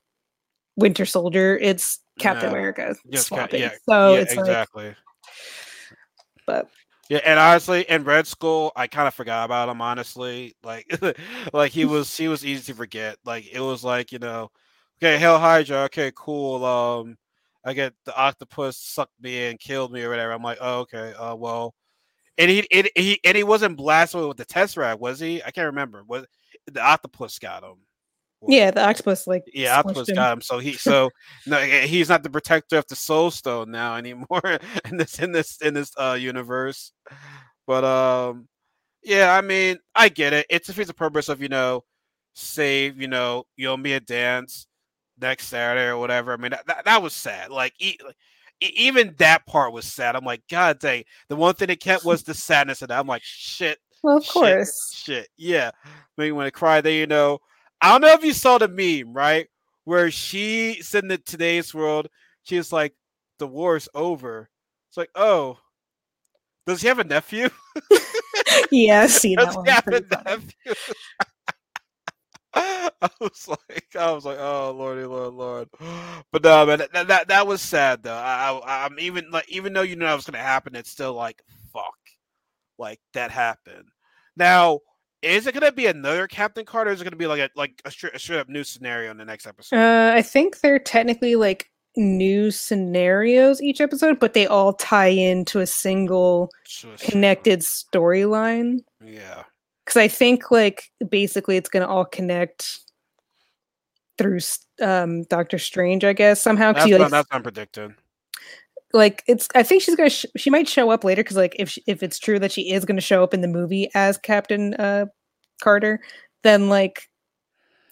[0.76, 2.56] Winter Soldier it's Captain Yeah.
[2.56, 3.60] America ca- swapping.
[3.60, 4.94] yeah, so yeah, it's like, exactly.
[6.46, 6.70] but
[7.10, 9.82] Yeah, and honestly, in Red Skull, I kind of forgot about him.
[9.82, 10.86] Honestly, like,
[11.52, 13.18] like he was, he was easy to forget.
[13.24, 14.50] Like it was like you know,
[15.02, 16.64] okay, Hail Hydra, okay, cool.
[16.64, 17.18] Um,
[17.64, 20.32] I get the octopus sucked me and killed me or whatever.
[20.32, 21.74] I'm like, oh, okay, uh, well,
[22.38, 25.42] and he, and he, and he wasn't blasted with the Tesseract, was he?
[25.44, 26.04] I can't remember.
[26.08, 26.26] Was
[26.68, 27.76] the octopus got him?
[28.40, 30.14] Or- yeah, the octopus like yeah, Octopus him.
[30.14, 30.40] got him.
[30.40, 31.10] So he, so
[31.46, 34.42] no, eh, he's not the protector of the Soul Stone now anymore
[34.90, 36.92] in this in this in this uh universe.
[37.66, 38.48] But um,
[39.02, 40.46] yeah, I mean, I get it.
[40.50, 41.84] It defeats the purpose of you know,
[42.34, 44.66] save you know, you owe me a dance
[45.20, 46.32] next Saturday or whatever.
[46.32, 47.50] I mean, that that, that was sad.
[47.50, 48.16] Like, e- like,
[48.62, 50.16] e- even that part was sad.
[50.16, 51.04] I'm like, God dang.
[51.28, 52.98] The one thing it kept was the sadness of that.
[52.98, 54.32] I'm like, shit, Well, of Shit.
[54.32, 54.92] course.
[54.94, 55.28] shit.
[55.36, 55.70] Yeah.
[55.84, 57.38] I mean, when I cried, there, you know,
[57.80, 59.48] I don't know if you saw the meme, right?
[59.84, 62.08] Where she said in the today's world,
[62.42, 62.94] she's like,
[63.38, 64.50] the war's over.
[64.88, 65.58] It's like, oh,
[66.66, 67.48] does he have a nephew?
[68.70, 69.66] yeah, I've seen that Does one.
[69.66, 70.74] have a nephew?
[72.54, 72.90] I
[73.20, 75.68] was like, I was like, oh lordy, lord, lord.
[76.32, 78.12] But no, man, that, that that was sad though.
[78.14, 81.14] I, I I'm even like, even though you knew that was gonna happen, it's still
[81.14, 81.96] like, fuck,
[82.78, 83.88] like that happened.
[84.36, 84.80] Now,
[85.22, 86.90] is it gonna be another Captain Carter?
[86.90, 89.10] Or is it gonna be like a like a straight, a straight up new scenario
[89.10, 89.76] in the next episode?
[89.76, 95.60] Uh, I think they're technically like new scenarios each episode, but they all tie into
[95.60, 97.10] a single Sure, sure.
[97.10, 98.80] connected storyline.
[99.04, 99.44] Yeah.
[99.84, 102.80] Because I think like basically it's going to all connect
[104.18, 104.38] through
[104.80, 106.72] um, Doctor Strange, I guess somehow.
[106.72, 107.94] That's you, like, that's not predicted.
[108.92, 111.70] Like it's i think she's gonna sh- she might show up later because like if
[111.70, 114.74] she, if it's true that she is gonna show up in the movie as captain
[114.74, 115.06] uh
[115.62, 116.00] carter
[116.42, 117.08] then like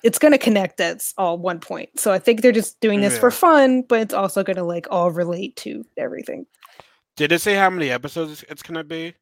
[0.02, 1.90] it's gonna connect at s- all one point.
[1.98, 5.10] So i think they're just doing this for fun but it's also gonna like all
[5.10, 6.46] relate to everything.
[7.16, 9.14] Did it say how many episodes it's gonna be?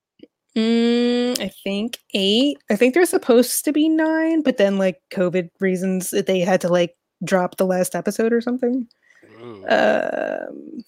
[0.56, 2.56] mm, i think eight.
[2.70, 6.60] I think there's supposed to be nine but then like covid reasons that they had
[6.62, 8.86] to like drop the last episode or something.
[9.42, 9.66] Ooh.
[9.68, 10.84] um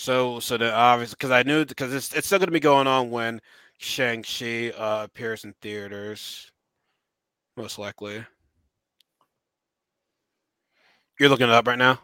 [0.00, 2.86] So, so the obvious because I knew because it's it's still going to be going
[2.86, 3.38] on when
[3.76, 6.50] Shang Chi uh, appears in theaters,
[7.54, 8.24] most likely.
[11.18, 11.98] You're looking it up right now.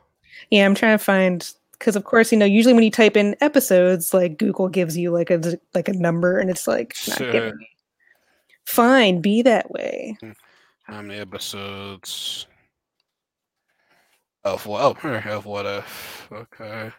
[0.51, 3.35] Yeah, I'm trying to find because of course you know usually when you type in
[3.41, 7.33] episodes, like Google gives you like a like a number, and it's like not Sure.
[7.33, 7.71] giving me.
[8.67, 10.19] Fine, be that way.
[10.83, 12.47] How many episodes?
[14.45, 15.03] Of what?
[15.03, 16.29] Oh, of what if?
[16.31, 16.93] Okay.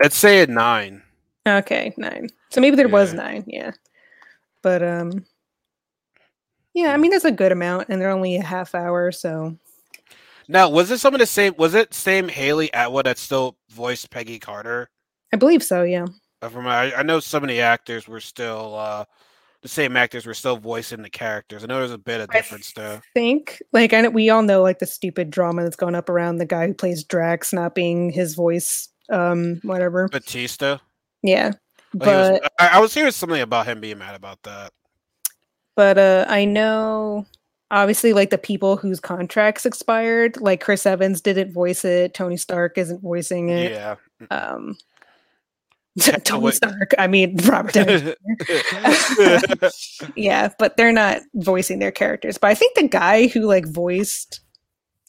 [0.00, 1.02] It's saying nine.
[1.46, 2.28] Okay, nine.
[2.50, 3.44] So maybe there was nine.
[3.46, 3.72] Yeah,
[4.62, 5.24] but um,
[6.74, 7.02] yeah, I Hmm.
[7.02, 9.56] mean that's a good amount, and they're only a half hour, so
[10.48, 11.54] Now, was it some of the same?
[11.58, 14.88] Was it same Hayley Atwell that still voiced Peggy Carter?
[15.32, 15.82] I believe so.
[15.82, 16.06] Yeah.
[16.50, 19.04] From I, I know some of the actors were still uh,
[19.62, 21.64] the same actors were still voicing the characters.
[21.64, 23.00] I know there's a bit of I difference there.
[23.14, 26.36] think like I know we all know like the stupid drama that's going up around
[26.36, 30.08] the guy who plays Drax not being his voice, um, whatever.
[30.08, 30.80] Bautista.
[31.22, 31.52] Yeah,
[32.00, 34.72] Oh, he was- but I, I was hearing something about him being mad about that.
[35.76, 37.26] but uh i know
[37.70, 42.78] obviously like the people whose contracts expired like chris evans didn't voice it tony stark
[42.78, 43.96] isn't voicing it Yeah.
[44.30, 44.76] um
[46.24, 48.14] tony stark i mean robert Downey
[50.16, 54.40] yeah but they're not voicing their characters but i think the guy who like voiced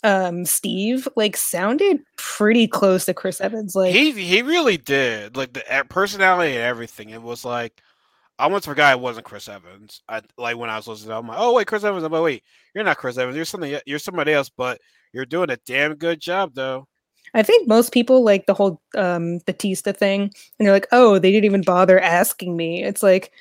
[0.03, 5.38] um steve like sounded pretty close to chris evans like he he really did.
[5.38, 7.10] Like the personality and everything.
[7.10, 7.81] It was like
[8.39, 10.01] I almost forgot it wasn't Chris Evans.
[10.07, 11.13] I like when I was listening.
[11.13, 12.03] I'm like, oh wait, Chris Evans.
[12.03, 12.43] I'm like, wait,
[12.75, 13.36] you're not Chris Evans.
[13.36, 13.79] You're something.
[13.86, 14.49] You're somebody else.
[14.49, 14.79] But
[15.13, 16.88] you're doing a damn good job though.
[17.33, 21.31] I think most people like the whole um Bautista thing, and they're like, "Oh, they
[21.31, 23.31] didn't even bother asking me." It's like,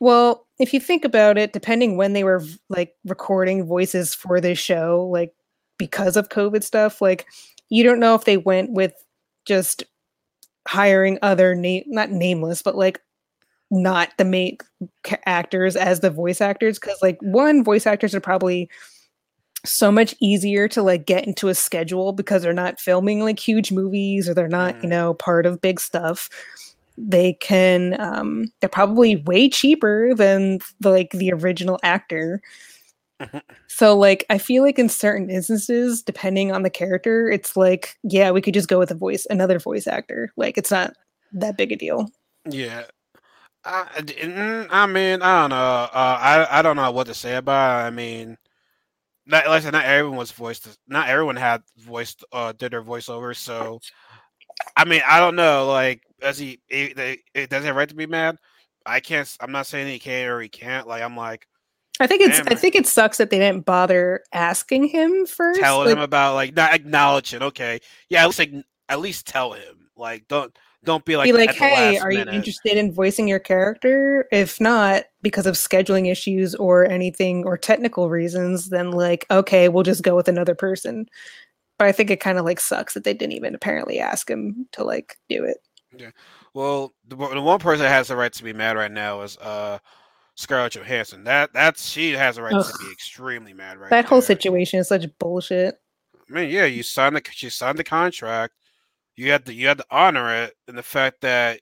[0.00, 4.58] well, if you think about it, depending when they were like recording voices for this
[4.58, 5.32] show, like
[5.78, 7.26] because of COVID stuff, like
[7.68, 8.92] you don't know if they went with
[9.46, 9.82] just
[10.68, 13.00] hiring other name not nameless, but like
[13.70, 14.58] not the main
[15.26, 18.68] actors as the voice actors because like one voice actors are probably
[19.64, 23.72] so much easier to like get into a schedule because they're not filming like huge
[23.72, 24.90] movies or they're not you Mm.
[24.90, 26.28] know part of big stuff
[26.98, 32.40] they can um they're probably way cheaper than the, like the original actor.
[33.66, 38.30] so like i feel like in certain instances depending on the character it's like yeah
[38.30, 40.92] we could just go with a voice another voice actor like it's not
[41.32, 42.10] that big a deal
[42.46, 42.84] Yeah.
[43.64, 45.56] I, d- mm, I mean, I don't know.
[45.56, 45.88] Uh,
[46.20, 47.80] I I don't know what to say about.
[47.84, 47.86] It.
[47.88, 48.36] I mean,
[49.26, 50.68] not like I said, not everyone was voiced.
[50.88, 53.34] Not everyone had voiced uh did their voiceover.
[53.36, 53.80] So,
[54.76, 55.66] I mean, I don't know.
[55.66, 56.60] Like, does he?
[56.68, 58.36] It, it, does he have right to be mad?
[58.86, 59.34] I can't.
[59.40, 60.86] I'm not saying he can or he can't.
[60.86, 61.46] Like, I'm like,
[62.00, 62.40] I think it's.
[62.40, 65.60] I think it sucks that they didn't bother asking him first.
[65.60, 67.42] Telling like, him about like not acknowledging.
[67.42, 68.52] Okay, yeah, at least like,
[68.88, 69.88] at least tell him.
[69.96, 72.28] Like, don't don't be like, be like, hey, are minute.
[72.28, 74.26] you interested in voicing your character?
[74.30, 79.82] If not, because of scheduling issues or anything or technical reasons, then like, okay, we'll
[79.82, 81.06] just go with another person.
[81.78, 84.66] But I think it kind of like sucks that they didn't even apparently ask him
[84.72, 85.58] to like do it.
[85.96, 86.10] Yeah.
[86.54, 89.36] Well, the, the one person that has the right to be mad right now is
[89.38, 89.78] uh
[90.36, 91.24] Scarlett Johansson.
[91.24, 92.64] That that's she has a right Ugh.
[92.64, 93.90] to be extremely mad right.
[93.90, 94.08] That there.
[94.08, 95.76] whole situation is such bullshit.
[96.30, 98.54] I mean, yeah, you signed the she signed the contract.
[99.16, 101.60] You had to you had to honor it, and the fact that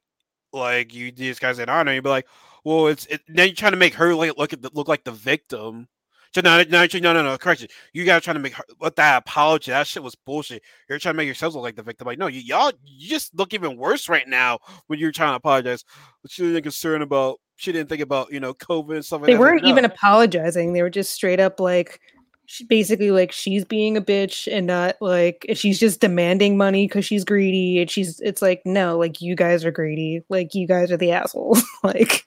[0.53, 2.27] like you these guys didn't honor, you'd be like,
[2.65, 5.05] well, it's it, now you're trying to make her like look at the, look like
[5.05, 5.87] the victim.
[6.35, 7.69] So no, no, no, no, no, correction.
[7.93, 9.71] You guys trying to make her what that apology.
[9.71, 10.65] That shit was bullshit.
[10.89, 12.07] You're trying to make yourselves look like the victim.
[12.07, 14.59] Like, no, you y'all you just look even worse right now
[14.89, 15.85] when you're trying to apologize.
[16.23, 19.21] But she didn't concern about she didn't think about you know COVID and stuff.
[19.21, 19.41] Like they that.
[19.41, 20.73] weren't like, even apologizing.
[20.73, 22.01] They were just straight up like,
[22.47, 27.05] she basically like she's being a bitch and not like she's just demanding money because
[27.05, 27.81] she's greedy.
[27.81, 30.23] And she's it's like no, like you guys are greedy.
[30.29, 31.63] Like you guys are the assholes.
[31.83, 32.25] like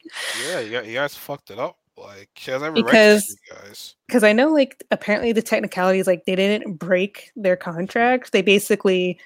[0.47, 1.77] yeah, you, you guys fucked it up.
[1.97, 6.25] Like she has every because, right Because I know like apparently the technicality is like
[6.25, 8.31] they didn't break their contract.
[8.31, 9.19] They basically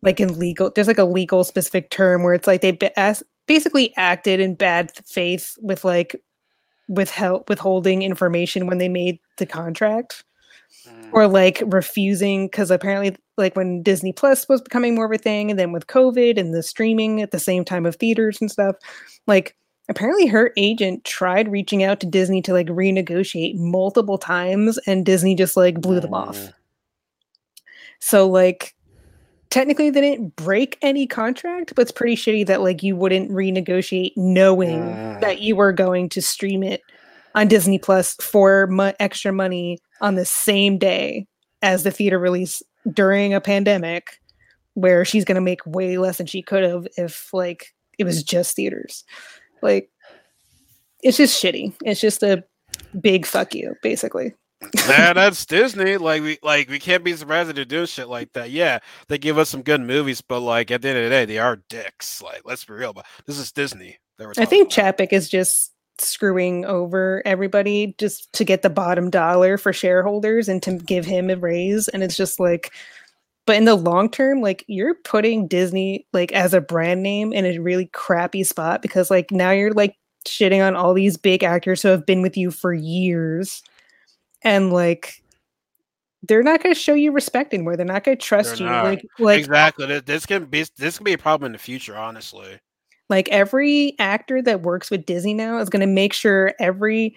[0.00, 2.72] like in legal there's like a legal specific term where it's like they
[3.48, 6.14] basically acted in bad faith with like
[6.88, 10.24] withheld withholding information when they made the contract
[10.86, 11.10] mm.
[11.12, 15.50] or like refusing because apparently like when disney plus was becoming more of a thing
[15.50, 18.76] and then with covid and the streaming at the same time of theaters and stuff
[19.26, 19.54] like
[19.90, 25.34] apparently her agent tried reaching out to disney to like renegotiate multiple times and disney
[25.34, 26.52] just like blew them off mm.
[27.98, 28.74] so like
[29.50, 34.12] technically they didn't break any contract, but it's pretty shitty that like you wouldn't renegotiate
[34.16, 35.18] knowing uh.
[35.20, 36.82] that you were going to stream it
[37.34, 41.26] on Disney Plus for mo- extra money on the same day
[41.62, 44.18] as the theater release during a pandemic
[44.74, 48.22] where she's going to make way less than she could have if like it was
[48.22, 49.04] just theaters.
[49.62, 49.90] Like
[51.02, 51.74] it's just shitty.
[51.84, 52.44] It's just a
[53.00, 54.34] big fuck you basically
[54.74, 55.96] yeah, that's Disney.
[55.96, 58.50] Like we like we can't be surprised that they're doing shit like that.
[58.50, 58.78] Yeah,
[59.08, 61.38] they give us some good movies, but like at the end of the day, they
[61.38, 62.22] are dicks.
[62.22, 62.92] Like let's be real.
[62.92, 63.98] But this is Disney.
[64.36, 65.12] I think about.
[65.12, 70.78] Is just screwing over everybody just to get the bottom dollar for shareholders and to
[70.78, 71.88] give him a raise.
[71.88, 72.72] And it's just like,
[73.46, 77.44] but in the long term, like you're putting Disney like as a brand name in
[77.44, 81.82] a really crappy spot because like now you're like shitting on all these big actors
[81.82, 83.62] who have been with you for years
[84.42, 85.22] and like
[86.22, 87.76] they're not going to show you respect anymore.
[87.76, 88.72] They're not going to trust they're you.
[88.72, 88.84] Not.
[88.84, 90.00] Like, like exactly.
[90.00, 91.96] This can be this can be a problem in the future.
[91.96, 92.58] Honestly,
[93.08, 97.16] like every actor that works with Disney now is going to make sure every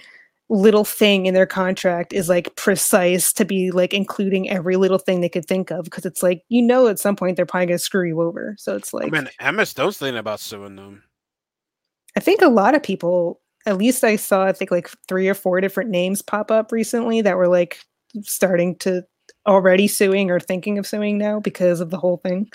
[0.50, 5.22] little thing in their contract is like precise to be like including every little thing
[5.22, 7.78] they could think of because it's like you know at some point they're probably going
[7.78, 8.56] to screw you over.
[8.58, 11.04] So it's like I mean, Emma Stone's thinking about suing them.
[12.16, 15.34] I think a lot of people at least I saw I think like three or
[15.34, 17.80] four different names pop up recently that were like
[18.21, 19.04] starting to
[19.45, 22.50] already suing or thinking of suing now because of the whole thing.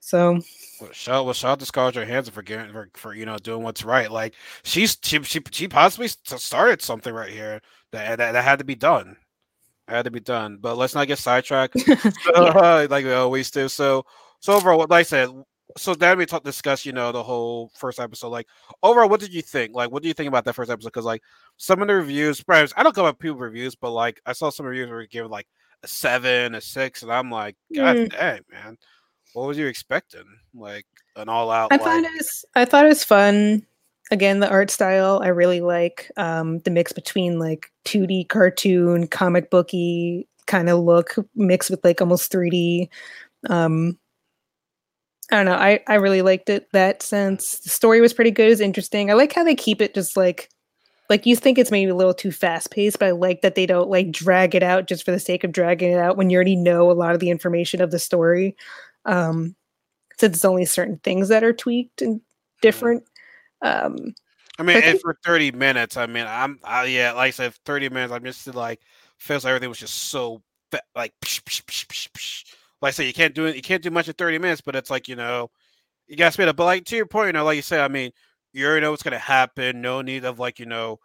[0.00, 0.40] So
[0.80, 3.62] well, shout well, shout out to Scarlett Johansson for getting for, for you know doing
[3.62, 4.10] what's right.
[4.10, 7.60] Like she's she she, she possibly started something right here
[7.92, 9.16] that, that that had to be done.
[9.88, 10.58] It had to be done.
[10.60, 11.76] But let's not get sidetracked.
[11.86, 12.10] yeah.
[12.34, 13.68] uh, like we always do.
[13.68, 14.04] So
[14.40, 15.30] so overall, like I said,
[15.76, 18.46] so then we talk discuss you know the whole first episode like
[18.82, 19.74] overall what did you think?
[19.74, 20.88] Like what do you think about that first episode?
[20.88, 21.22] Because like
[21.56, 24.48] some of the reviews perhaps i don't go about people reviews but like i saw
[24.48, 25.46] some reviews were giving like
[25.82, 28.10] a seven a six and i'm like god mm.
[28.10, 28.76] dang man.
[29.34, 30.24] What was you expecting?
[30.54, 31.84] Like an all out i like...
[31.84, 33.66] thought it was i thought it was fun.
[34.10, 39.50] Again the art style i really like um the mix between like 2d cartoon comic
[39.50, 42.88] booky kind of look mixed with like almost 3d
[43.50, 43.98] um
[45.30, 45.52] I don't know.
[45.52, 47.58] I, I really liked it that sense.
[47.60, 48.46] The story was pretty good.
[48.46, 49.10] It was interesting.
[49.10, 50.48] I like how they keep it just like
[51.10, 53.66] like you think it's maybe a little too fast paced, but I like that they
[53.66, 56.36] don't like drag it out just for the sake of dragging it out when you
[56.36, 58.56] already know a lot of the information of the story.
[59.04, 59.54] Um
[60.18, 62.20] since it's only certain things that are tweaked and
[62.62, 63.04] different.
[63.62, 64.14] Um
[64.58, 67.90] I mean, think, for 30 minutes, I mean, I'm, I, yeah, like I said, 30
[67.90, 68.80] minutes, I'm just like,
[69.16, 70.42] feels like everything was just so,
[70.96, 72.44] like, psh, psh, psh,
[72.80, 73.56] like I say, you can't do it.
[73.56, 75.50] You can't do much in 30 minutes, but it's like you know,
[76.06, 76.56] you got to speed up.
[76.56, 78.12] But like to your point, you know, like you said, I mean,
[78.52, 79.80] you already know what's going to happen.
[79.80, 80.98] No need of like you know,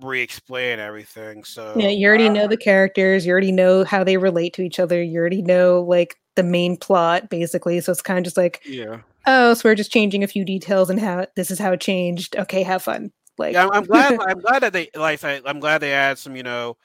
[0.00, 1.44] re-explain everything.
[1.44, 3.26] So yeah, you already know the characters.
[3.26, 5.02] You already know how they relate to each other.
[5.02, 7.80] You already know like the main plot, basically.
[7.80, 8.98] So it's kind of just like, yeah.
[9.26, 12.36] oh, so we're just changing a few details and how this is how it changed.
[12.36, 13.12] Okay, have fun.
[13.38, 14.20] Like, yeah, I'm, I'm glad.
[14.20, 15.22] I'm glad that they like.
[15.24, 16.36] I, I'm glad they added some.
[16.36, 16.76] You know,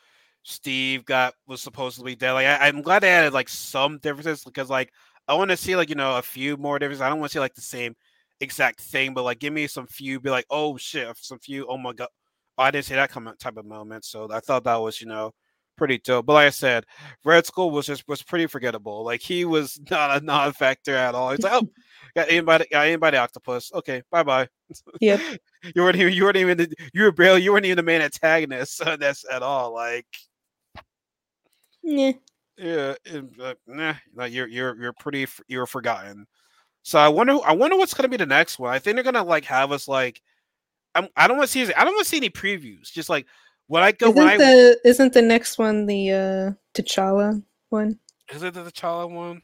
[0.43, 2.33] Steve got was supposed to be dead.
[2.33, 4.91] Like, I, I'm glad they added like some differences because like
[5.27, 7.01] I want to see like you know a few more differences.
[7.01, 7.95] I don't want to see like the same
[8.41, 10.19] exact thing, but like give me some few.
[10.19, 11.65] Be like, oh shit, some few.
[11.67, 12.09] Oh my god,
[12.57, 14.05] oh, I didn't see that come type of moment.
[14.05, 15.33] So I thought that was you know
[15.77, 16.25] pretty dope.
[16.25, 16.85] But like I said,
[17.25, 19.03] Red Skull was just was pretty forgettable.
[19.03, 21.31] Like he was not a non-factor at all.
[21.31, 21.69] He's like, oh,
[22.15, 23.71] got anybody, got anybody octopus.
[23.73, 24.47] Okay, bye bye.
[25.01, 25.19] Yep.
[25.75, 28.01] you weren't even you weren't even the, you were barely you weren't even the main
[28.01, 29.73] antagonist so that's at all.
[29.73, 30.07] Like,
[31.83, 32.11] yeah,
[32.57, 36.25] yeah, it, uh, nah, like you're you're you're pretty you're forgotten.
[36.83, 38.73] So I wonder I wonder what's gonna be the next one.
[38.73, 40.21] I think they're gonna like have us like.
[40.95, 42.91] I'm, I don't want to see I don't want to see any previews.
[42.91, 43.25] Just like
[43.65, 47.99] when I go, isn't when I, the isn't the next one the uh T'Challa one?
[48.31, 49.41] Is it the T'Challa one?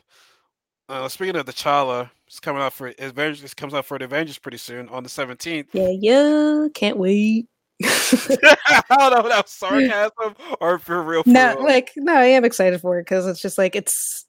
[0.88, 3.44] Uh, speaking of the T'Challa, it's coming out for Avengers.
[3.44, 5.70] It comes out for the Avengers pretty soon on the seventeenth.
[5.74, 7.48] Yeah, yeah, can't wait.
[7.84, 11.24] I don't know if that was sarcasm or for real.
[11.24, 11.64] For no, real.
[11.64, 14.26] like no, I am excited for it because it's just like it's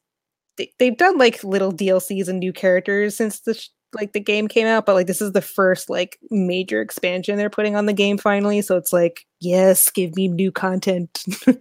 [0.56, 4.46] they, they've done like little DLCs and new characters since the sh- like the game
[4.46, 7.92] came out, but like this is the first like major expansion they're putting on the
[7.92, 8.62] game finally.
[8.62, 11.24] So it's like, yes, give me new content.
[11.46, 11.58] Was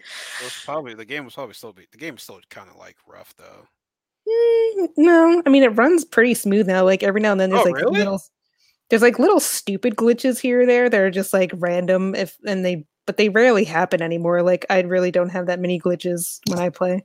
[0.64, 3.34] probably the game was probably still be the game is still kind of like rough
[3.38, 3.68] though.
[4.28, 6.84] Mm, no, I mean it runs pretty smooth now.
[6.84, 7.98] Like every now and then there's Oh, like really?
[7.98, 8.22] little
[8.90, 10.90] there's like little stupid glitches here or there.
[10.90, 14.42] They're just like random if and they but they rarely happen anymore.
[14.42, 17.04] Like I really don't have that many glitches when I play.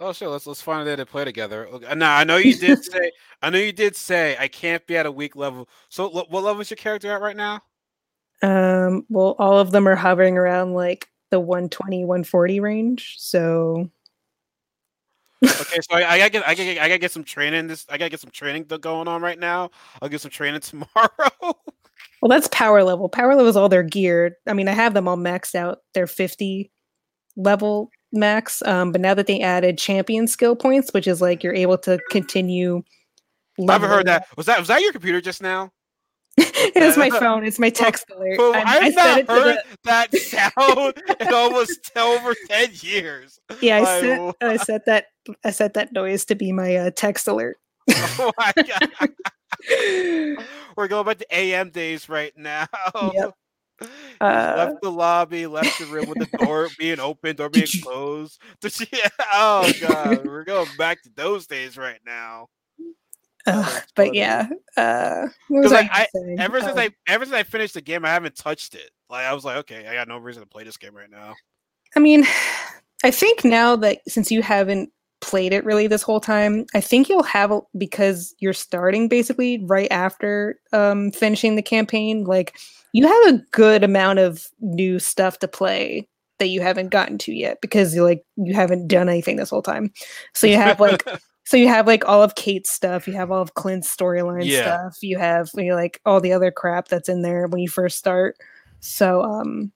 [0.00, 1.68] Oh sure, let's let's find a day to play together.
[1.94, 5.06] Now I know you did say I know you did say I can't be at
[5.06, 5.68] a weak level.
[5.88, 7.60] So what level is your character at right now?
[8.42, 13.16] Um well all of them are hovering around like the 120 140 range.
[13.18, 13.90] So
[15.44, 17.66] Okay, so I, I gotta get I gotta get, I gotta get some training.
[17.66, 19.70] This I gotta get some training going on right now.
[20.00, 20.86] I'll get some training tomorrow.
[21.40, 23.08] Well, that's power level.
[23.08, 24.36] Power level is all their gear.
[24.46, 25.78] I mean, I have them all maxed out.
[25.94, 26.70] They're 50
[27.36, 28.62] level max.
[28.62, 31.98] Um, but now that they added champion skill points, which is like you're able to
[32.10, 32.82] continue.
[33.68, 34.26] I haven't heard that.
[34.36, 35.72] Was that was that your computer just now?
[36.38, 37.44] it is my phone.
[37.44, 38.38] It's my text alert.
[38.38, 43.38] Well, I, I've I not heard the- that sound in almost over ten years.
[43.60, 44.36] yeah, I Like, set.
[44.40, 45.06] I set that
[45.44, 47.58] I set that noise to be my uh, text alert.
[48.18, 49.10] Oh my god.
[50.76, 52.66] We're going back to AIM days right now.
[53.14, 53.34] Yep.
[54.20, 58.40] Uh, left the lobby, left the room with the door being open, door being closed.
[58.92, 62.46] Yeah, oh god, we're going back to those days right now.
[63.44, 64.46] that's but yeah,
[64.76, 66.36] uh, what was 'Cause, I, I-?
[66.38, 66.80] Ever since Oh.
[66.80, 68.90] I ever since I finished the game, I haven't touched it.
[69.10, 71.34] Like I was like, okay, I got no reason to play this game right now.
[71.96, 72.24] I mean,
[73.02, 74.92] I think now that since you haven't
[75.22, 79.90] played it really this whole time, I think you'll have because you're starting basically right
[79.90, 82.24] after um, finishing the campaign.
[82.24, 82.58] Like
[82.92, 86.06] you have a good amount of new stuff to play
[86.38, 89.62] that you haven't gotten to yet because you like you haven't done anything this whole
[89.62, 89.92] time.
[90.34, 91.06] So you have like
[91.44, 94.60] so you have like all of Kate's stuff, you have all of Clint's storyline Yeah.
[94.62, 97.68] stuff, you have you know, like all the other crap that's in there when you
[97.68, 98.36] first start.
[98.80, 99.72] So um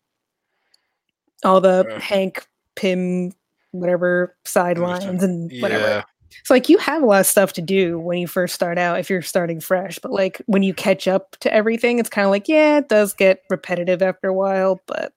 [1.45, 2.01] all the Yeah.
[2.01, 3.33] Hank Pym
[3.81, 5.85] whatever sidelines and whatever.
[5.85, 6.03] Yeah.
[6.45, 8.99] So like you have a lot of stuff to do when you first start out
[8.99, 12.31] if you're starting fresh, but like when you catch up to everything, it's kind of
[12.31, 15.13] like yeah, it does get repetitive after a while, but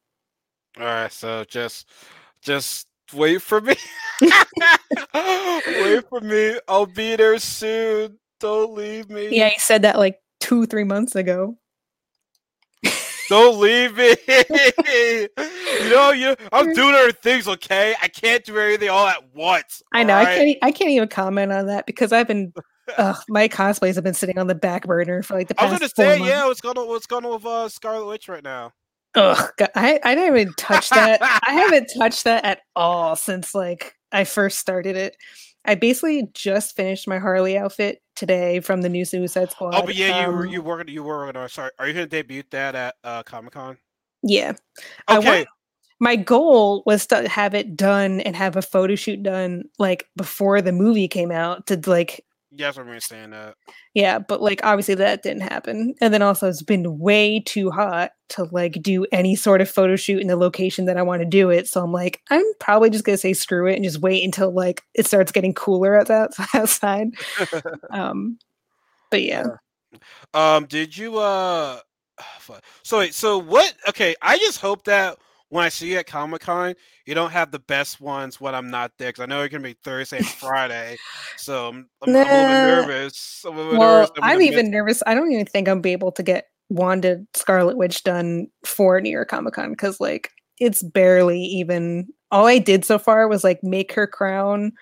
[0.80, 1.90] All right, so just
[2.42, 3.76] just wait for me.
[4.22, 6.60] wait for me.
[6.68, 8.18] I'll be there soon.
[8.40, 9.36] Don't leave me.
[9.36, 11.58] yeah, you said that like 2 3 months ago.
[13.30, 14.16] Don't leave me.
[14.28, 17.96] you know, you I'm doing other things, okay?
[18.02, 19.84] I can't do everything all at once.
[19.94, 20.16] I know.
[20.16, 20.58] I can't.
[20.64, 22.52] I can't even comment on that because I've been.
[22.98, 25.68] Ugh, my cosplays have been sitting on the back burner for like the past.
[25.68, 26.32] I was gonna say, months.
[26.32, 28.72] yeah, what's going on what's going on with uh Scarlet Witch right now?
[29.14, 31.22] Ugh, God, I I didn't even touch that.
[31.22, 35.16] I haven't touched that at all since like I first started it.
[35.66, 39.74] I basically just finished my Harley outfit today from the new Suicide Squad.
[39.74, 41.72] Oh, but yeah, you were um, you were you were gonna sorry.
[41.80, 43.78] Are you gonna debut that at uh Comic Con?
[44.22, 44.54] yeah.
[45.10, 45.28] Okay.
[45.28, 45.48] want-
[46.02, 50.62] my goal was to have it done and have a photo shoot done like before
[50.62, 53.56] the movie came out to like Yes, I remember saying that.
[53.94, 55.94] Yeah, but like obviously that didn't happen.
[56.02, 59.96] And then also it's been way too hot to like do any sort of photo
[59.96, 61.68] shoot in the location that I want to do it.
[61.68, 64.82] So I'm like, I'm probably just gonna say screw it and just wait until like
[64.96, 67.10] it starts getting cooler at that outside.
[67.92, 68.40] Um
[69.10, 69.46] but yeah.
[70.34, 71.80] Um, did you uh
[72.84, 73.74] so wait, so what?
[73.90, 75.18] Okay, I just hope that
[75.50, 76.76] when I see you at Comic Con,
[77.06, 79.62] you don't have the best ones when I'm not there because I know it can
[79.62, 80.98] be Thursday and Friday.
[81.38, 82.22] So I'm, I'm, nah.
[82.22, 83.46] I'm, a little bit nervous.
[83.48, 84.12] I'm, little well, nervous.
[84.18, 85.04] I'm, I'm even miss- nervous.
[85.08, 89.10] I don't even think I'll be able to get Wanda Scarlet Witch done for New
[89.10, 93.64] York Comic Con because like it's barely even all I did so far was like
[93.64, 94.74] make her crown,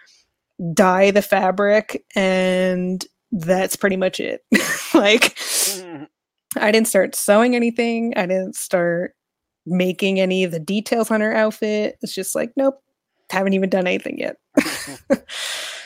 [0.74, 4.42] dye the fabric, and that's pretty much it.
[4.94, 6.04] like mm-hmm.
[6.58, 8.14] I didn't start sewing anything.
[8.18, 9.16] I didn't start
[9.68, 11.98] making any of the details on her outfit.
[12.02, 12.82] It's just like, nope,
[13.30, 14.38] haven't even done anything yet.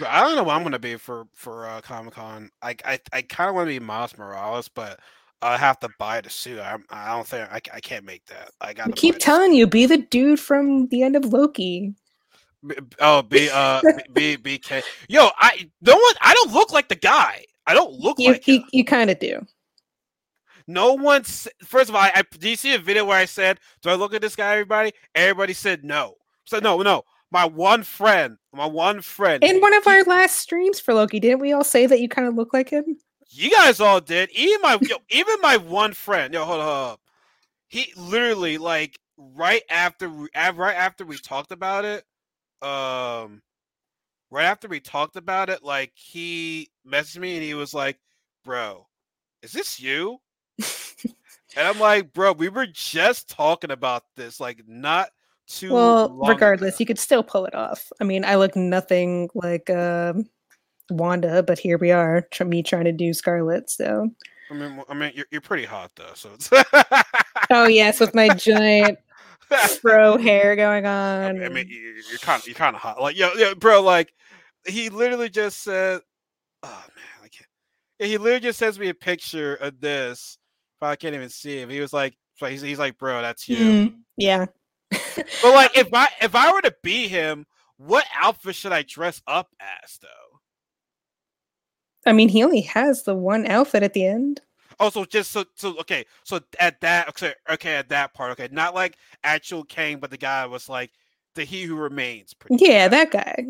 [0.07, 2.49] I don't know what I'm gonna be for for uh, Comic Con.
[2.61, 4.99] I I, I kind of want to be Miles Morales, but
[5.41, 6.59] I have to buy the suit.
[6.59, 8.51] I, I don't think I, I can't make that.
[8.61, 8.95] I got.
[8.95, 11.93] Keep telling you, be the dude from the end of Loki.
[12.99, 13.81] Oh, be uh,
[14.13, 14.83] be BK.
[15.09, 15.99] Yo, I one.
[16.21, 17.45] I don't look like the guy.
[17.67, 18.63] I don't look you, like you.
[18.71, 19.45] You kind of do.
[20.71, 21.47] No one's.
[21.63, 23.95] First of all, I, I do you see a video where I said, "Do I
[23.95, 26.15] look at this guy?" Everybody, everybody said no.
[26.45, 27.03] So no, no.
[27.31, 29.43] My one friend, my one friend.
[29.43, 32.09] In one of he, our last streams for Loki, didn't we all say that you
[32.09, 32.97] kind of look like him?
[33.29, 34.29] You guys all did.
[34.31, 36.33] Even my yo, even my one friend.
[36.33, 36.99] Yo, hold up.
[37.69, 42.03] He literally like right after right after we talked about it.
[42.61, 43.41] Um,
[44.29, 47.97] right after we talked about it, like he messaged me and he was like,
[48.43, 48.87] "Bro,
[49.41, 50.19] is this you?"
[51.55, 55.09] And I'm like, "Bro, we were just talking about this, like not
[55.47, 56.77] too." Well, regardless, ago.
[56.79, 57.91] you could still pull it off.
[57.99, 59.69] I mean, I look nothing like.
[59.69, 60.29] Um
[60.91, 63.69] Wanda, but here we are, me trying to do Scarlet.
[63.69, 64.09] So,
[64.49, 66.13] I mean, I mean, you're, you're pretty hot though.
[66.13, 66.49] So it's
[67.49, 68.99] oh yes, with my giant
[69.79, 71.43] fro hair going on.
[71.43, 73.01] I mean, you're kind of you're kind of hot.
[73.01, 74.13] Like, yo, yo, bro, like
[74.67, 76.01] he literally just said,
[76.63, 77.47] "Oh man, I can't."
[77.99, 80.37] He literally just sends me a picture of this.
[80.87, 81.69] I can't even see him.
[81.69, 83.57] He was like, he's, he's like, bro, that's you.
[83.57, 84.45] Mm, yeah.
[84.89, 87.45] but like, if I if I were to be him,
[87.77, 90.07] what outfit should I dress up as though?
[92.05, 94.41] I mean, he only has the one outfit at the end.
[94.79, 98.49] Oh, so just so so okay, so at that okay, okay at that part, okay,
[98.51, 100.91] not like actual Kang, but the guy was like
[101.35, 102.33] the He Who Remains.
[102.49, 102.91] Yeah, much.
[102.91, 103.45] that guy.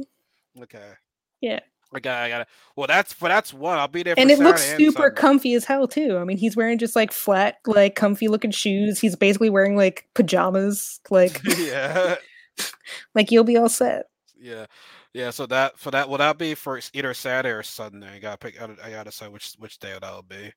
[0.61, 0.91] Okay.
[1.39, 1.59] Yeah.
[1.93, 2.47] I got it.
[2.75, 3.77] Well, that's for that's one.
[3.77, 4.15] I'll be there.
[4.17, 6.17] and it Saturday looks super comfy as hell too.
[6.17, 8.99] I mean, he's wearing just like flat, like comfy looking shoes.
[8.99, 11.01] He's basically wearing like pajamas.
[11.09, 12.15] Like yeah,
[13.15, 14.05] like you'll be all set.
[14.39, 14.65] Yeah.
[15.13, 18.15] Yeah, so that for that will that be for either Saturday or Sunday?
[18.15, 18.61] I gotta pick.
[18.61, 20.53] I gotta decide which which day that'll be.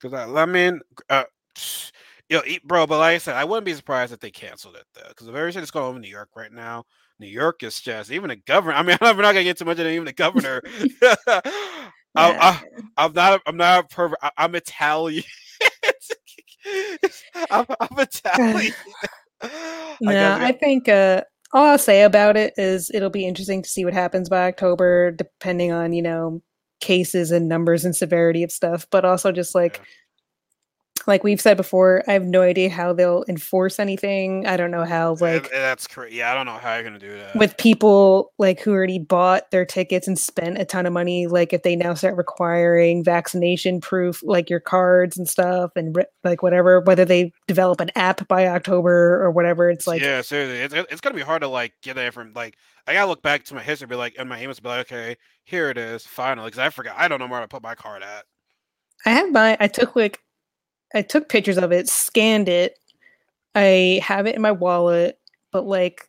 [0.00, 1.24] Because I, I mean, uh,
[2.30, 2.86] yo, bro.
[2.86, 5.08] But like I said, I wouldn't be surprised if they canceled it though.
[5.08, 6.84] Because if everything's going on in New York right now,
[7.24, 8.76] New York is just even the governor.
[8.76, 10.62] I mean, I'm not gonna get too much into even the governor.
[12.16, 12.60] I,
[12.96, 13.40] am not.
[13.46, 14.22] I'm not perfect.
[14.22, 15.24] I, am Italian.
[17.50, 18.74] I'm, I'm Italian.
[19.42, 20.88] no, I, I think.
[20.88, 21.22] uh
[21.52, 25.12] all I'll say about it is it'll be interesting to see what happens by October,
[25.12, 26.42] depending on, you know,
[26.80, 29.84] cases and numbers and severity of stuff, but also just like yeah
[31.06, 34.46] like we've said before, I have no idea how they'll enforce anything.
[34.46, 36.12] I don't know how like that's correct.
[36.12, 39.50] Yeah, I don't know how you're gonna do that with people like who already bought
[39.50, 41.26] their tickets and spent a ton of money.
[41.26, 46.42] Like if they now start requiring vaccination proof, like your cards and stuff, and like
[46.42, 50.90] whatever, whether they develop an app by October or whatever, it's like yeah, seriously, it's,
[50.90, 53.54] it's gonna be hard to like get that from like I gotta look back to
[53.54, 56.58] my history, be like, and my to be like, okay, here it is, finally, because
[56.58, 58.24] I forgot, I don't know where to put my card at.
[59.06, 60.20] I have my, I took like
[60.94, 62.78] I took pictures of it, scanned it.
[63.54, 65.18] I have it in my wallet,
[65.52, 66.08] but like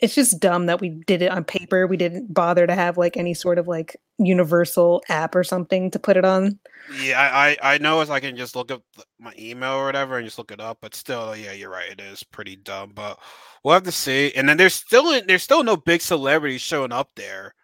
[0.00, 1.86] it's just dumb that we did it on paper.
[1.86, 5.98] We didn't bother to have like any sort of like universal app or something to
[5.98, 6.58] put it on.
[7.02, 8.82] Yeah, I I know as I can just look up
[9.18, 11.90] my email or whatever and just look it up, but still, yeah, you're right.
[11.90, 13.18] It is pretty dumb, but
[13.64, 14.32] we'll have to see.
[14.34, 17.54] And then there's still there's still no big celebrities showing up there.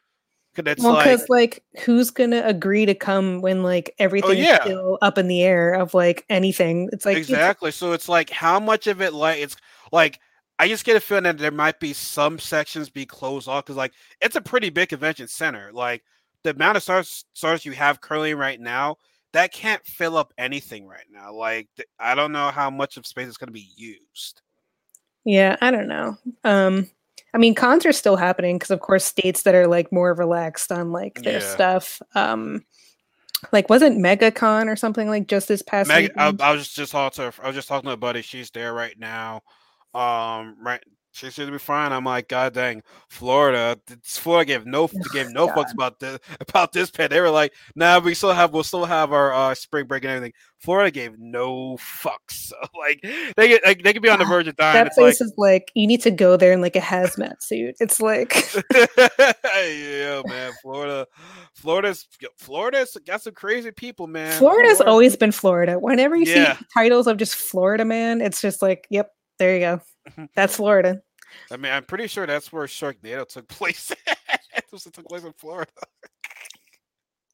[0.54, 4.32] Cause well, because like, like, who's gonna agree to come when like oh, everything oh,
[4.32, 4.56] yeah.
[4.56, 6.88] is still up in the air of like anything?
[6.92, 7.68] It's like exactly.
[7.68, 9.56] It's, so it's like how much of it like it's
[9.92, 10.20] like
[10.58, 13.76] I just get a feeling that there might be some sections be closed off because
[13.76, 15.72] like it's a pretty big convention center.
[15.72, 16.04] Like
[16.44, 18.96] the amount of stars stars you have currently right now,
[19.32, 21.32] that can't fill up anything right now.
[21.34, 24.42] Like I don't know how much of space is going to be used.
[25.24, 26.16] Yeah, I don't know.
[26.44, 26.88] Um
[27.34, 30.70] I mean, cons are still happening because, of course, states that are like more relaxed
[30.70, 31.52] on like their yeah.
[31.52, 32.00] stuff.
[32.14, 32.64] Um,
[33.52, 35.88] like wasn't MegaCon or something like just this past?
[35.88, 38.22] Meg- I, I, was just talking to I was just talking to a buddy.
[38.22, 39.42] She's there right now.
[39.92, 40.82] Um, right
[41.14, 41.92] She seems to be fine.
[41.92, 43.78] I'm like, God dang, Florida.
[44.02, 47.10] Florida gave no gave no fucks about this about this pet.
[47.10, 50.10] They were like, Nah, we still have we'll still have our uh, spring break and
[50.10, 50.32] everything.
[50.58, 52.30] Florida gave no fucks.
[52.30, 53.00] So, like
[53.36, 54.74] they get like, they could be on the verge of dying.
[54.74, 57.40] That it's place like, is like you need to go there in like a hazmat
[57.42, 57.76] suit.
[57.78, 58.34] It's like
[58.74, 61.06] yeah, man, Florida,
[61.54, 62.08] Florida's
[62.38, 64.36] Florida's got some crazy people, man.
[64.40, 64.90] Florida's Florida.
[64.90, 65.78] always been Florida.
[65.78, 66.56] Whenever you Yeah.
[66.56, 69.80] see titles of just Florida man, it's just like, yep, there you go.
[70.34, 71.02] That's Florida.
[71.50, 73.90] I mean, I'm pretty sure that's where Sharknado took place.
[73.90, 75.70] it was- it took place in Florida.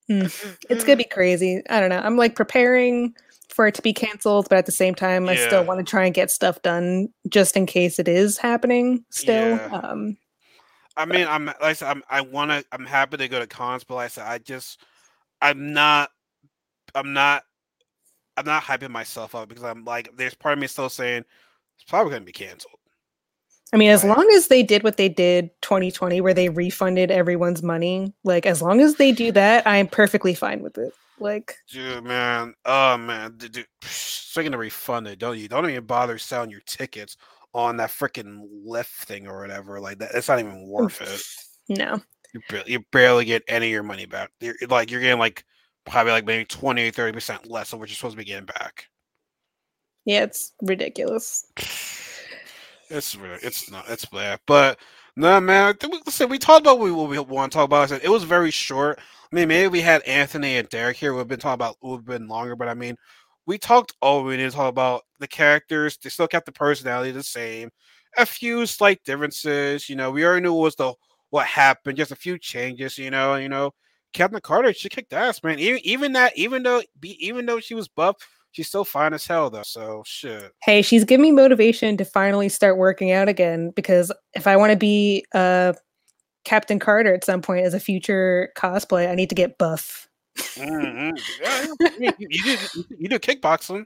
[0.08, 1.62] It's gonna be crazy.
[1.70, 2.00] I don't know.
[2.02, 3.14] I'm like preparing
[3.48, 6.04] for it to be canceled, but at the same time, I still want to try
[6.04, 9.50] and get stuff done just in case it is happening still.
[9.56, 9.66] Yeah.
[9.72, 10.16] Um,
[10.96, 12.64] I mean, I'm like I said, I'm I want to.
[12.72, 14.80] I'm happy to go to cons, but like I said, I just,
[15.40, 16.10] I'm not,
[16.94, 17.44] I'm not,
[18.36, 21.24] I'm not hyping myself up because I'm like, there's part of me still saying
[21.80, 22.74] it's probably going to be canceled.
[23.72, 27.62] I mean, as long as they did what they did 2020, where they refunded everyone's
[27.62, 30.92] money, like as long as they do that, I'm perfectly fine with it.
[31.20, 36.18] Like, Dude, man, oh man, dude, dude, speaking of refunded, don't you don't even bother
[36.18, 37.16] selling your tickets
[37.52, 39.80] on that freaking lift thing or whatever.
[39.80, 41.76] Like that, it's not even worth it.
[41.78, 42.00] no.
[42.32, 44.30] You barely, you barely get any of your money back.
[44.40, 45.44] You're like you're getting like
[45.84, 48.88] probably like maybe 20 30 percent less of what you're supposed to be getting back.
[50.10, 51.46] Yeah, it's ridiculous.
[52.88, 54.40] It's it's not, it's bad.
[54.44, 54.80] But
[55.14, 55.68] no, man.
[55.68, 57.82] I think we, listen, we talked about what we, want to talk about.
[57.82, 58.98] I said it was very short.
[58.98, 61.14] I mean, maybe we had Anthony and Derek here.
[61.14, 62.96] We've been talking about have been longer, but I mean,
[63.46, 65.96] we talked all we need to talk about the characters.
[65.96, 67.70] They still kept the personality the same.
[68.18, 69.88] A few slight differences.
[69.88, 70.92] You know, we already knew what was the
[71.28, 71.98] what happened.
[71.98, 72.98] Just a few changes.
[72.98, 73.70] You know, you know.
[74.12, 75.60] Captain Carter, she kicked ass, man.
[75.60, 78.16] Even even that, even though even though she was buff,
[78.52, 79.62] she's still fine as hell though.
[79.62, 80.52] So shit.
[80.62, 84.72] Hey, she's giving me motivation to finally start working out again because if I want
[84.72, 85.72] to be uh
[86.44, 90.08] Captain Carter at some point as a future cosplay, I need to get buff.
[90.56, 91.12] Mhm.
[91.40, 91.88] Yeah, yeah.
[91.98, 93.84] You, you, you do you do kickboxing.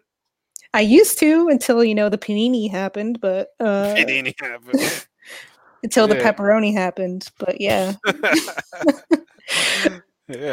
[0.73, 4.81] I used to until you know the panini happened, but uh It didn't happen.
[5.85, 7.29] until the pepperoni happened.
[7.39, 10.01] But yeah, yeah,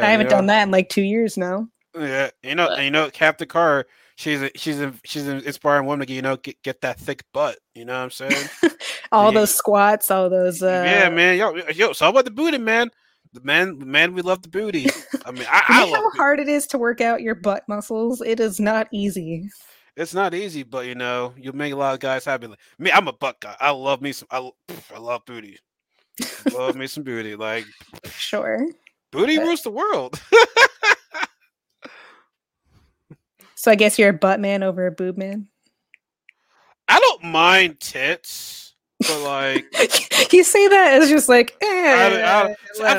[0.02, 1.68] I haven't done know, that in like two years now.
[1.98, 3.88] Yeah, you know, and you know, Captain Carter.
[4.22, 7.24] She's a, she's a, she's an inspiring woman to you know get, get that thick
[7.34, 7.58] butt.
[7.74, 8.50] You know what I'm saying?
[9.12, 9.40] all Yeah.
[9.40, 11.40] those squats, all those uh yeah, man.
[11.40, 12.92] Yo, yo, all about the booty, man.
[13.34, 14.86] The man, man, we love the booty.
[15.26, 16.04] I mean, I, you I know love.
[16.04, 18.22] how hard it is to work out your butt muscles?
[18.22, 19.50] It is not easy.
[19.98, 22.46] It's not easy, but you know, you'll make a lot of guys happy.
[22.46, 23.56] Like, me, I'm a butt guy.
[23.60, 24.28] I love me some.
[24.30, 24.48] I,
[24.94, 25.58] I love booty.
[26.54, 27.36] love me some booty.
[27.36, 27.66] Like
[28.12, 28.68] Sure.
[29.12, 30.22] booty Uh, rules the world.
[33.62, 35.46] So I guess you're a butt man over a boob man.
[36.88, 39.66] I don't mind tits, but like.
[40.34, 42.84] you say that as just like, eh, I, I, I'm, see.
[42.84, 42.98] I'm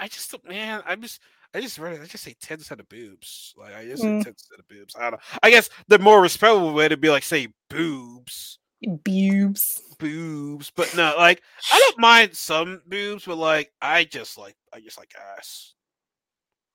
[0.00, 1.20] I just, man, I'm just,
[1.54, 3.52] I just, rather, I just say tits instead of boobs.
[3.58, 4.22] Like, I just Mm.
[4.22, 4.96] say tits instead of boobs.
[4.96, 5.18] I don't know.
[5.42, 9.78] I guess the more respectful way to be like, say boobs, boobs.
[9.98, 10.72] boobs.
[10.74, 14.96] But no, like, I don't mind some boobs, but like, I just like, I just
[14.96, 15.74] like ass.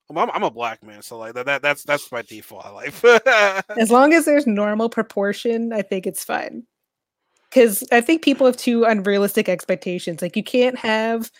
[0.09, 3.03] I'm, I'm, a black man, so like that, that that's that's my default life.
[3.77, 6.63] As long as there's normal proportion, I think it's fine.
[7.49, 10.21] Because I think people have too unrealistic expectations.
[10.21, 11.31] Like you can't have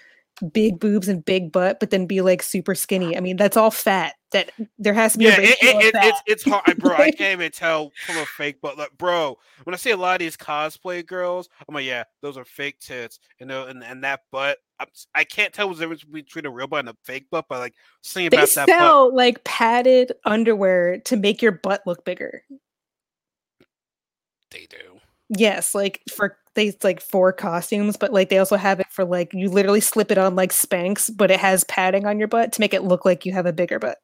[0.51, 3.15] big boobs and big butt, but then be like super skinny.
[3.15, 4.15] I mean, that's all fat.
[4.31, 6.95] That there has to be yeah, it, it, it, it's it's hard, bro.
[6.95, 10.15] I can't even tell from a fake, but like, bro, when I see a lot
[10.15, 14.03] of these cosplay girls, I'm like, yeah, those are fake tits, you know, and, and
[14.03, 16.89] that butt, I'm, s- I can't tell what's the difference between a real butt and
[16.89, 21.17] a fake butt, but like seeing they about that butt, sell like padded underwear to
[21.17, 22.43] make your butt look bigger.
[24.51, 24.99] they do.
[25.29, 29.05] Yes, like for they it's like for costumes, but like they also have it for
[29.05, 32.53] like you literally slip it on like Spanx, but it has padding on your butt
[32.53, 33.97] to make it look like you have a bigger butt.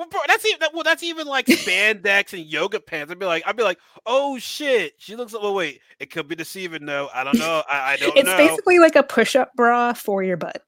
[0.00, 3.12] Well, bro, that's even that, well, that's even like spandex and yoga pants.
[3.12, 5.34] I'd be like, I'd be like, oh shit, she looks.
[5.34, 7.10] Well, wait, it could be deceiving though.
[7.12, 7.62] I don't know.
[7.70, 8.34] I, I don't It's know.
[8.38, 10.62] basically like a push-up bra for your butt.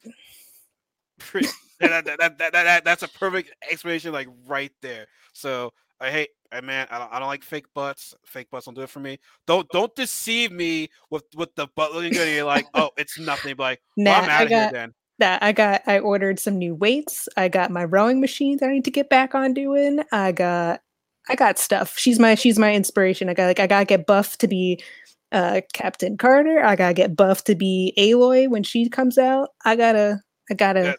[1.32, 5.06] That, that, that, that, that, that's a perfect explanation, like right there.
[5.32, 8.14] So I hate, I man, I don't, I don't like fake butts.
[8.26, 9.18] Fake butts don't do it for me.
[9.46, 12.28] Don't don't deceive me with with the butt looking good.
[12.28, 13.56] You're like, oh, it's nothing.
[13.56, 14.92] Be like, well, I'm I out of here then.
[15.22, 15.42] That.
[15.42, 17.28] I got I ordered some new weights.
[17.36, 20.00] I got my rowing machine that I need to get back on doing.
[20.12, 20.80] I got
[21.28, 21.96] I got stuff.
[21.96, 23.28] She's my she's my inspiration.
[23.28, 24.82] I got like I gotta get buff to be
[25.30, 26.62] uh Captain Carter.
[26.64, 29.50] I gotta get buff to be Aloy when she comes out.
[29.64, 30.20] I gotta
[30.50, 30.96] I gotta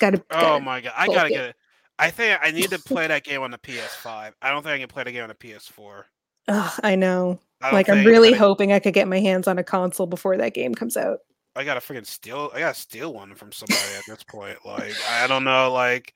[0.00, 1.30] gotta- oh gotta my god, I gotta it.
[1.30, 1.56] get it.
[1.98, 4.32] I think I need to play that game on the PS5.
[4.40, 6.04] I don't think I can play the game on the PS4.
[6.48, 7.40] Ugh, I know.
[7.60, 10.36] I Like I'm really I hoping I could get my hands on a console before
[10.36, 11.18] that game comes out.
[11.56, 12.50] I gotta freaking steal.
[12.54, 14.58] I gotta steal one from somebody at this point.
[14.64, 15.72] Like I don't know.
[15.72, 16.14] Like,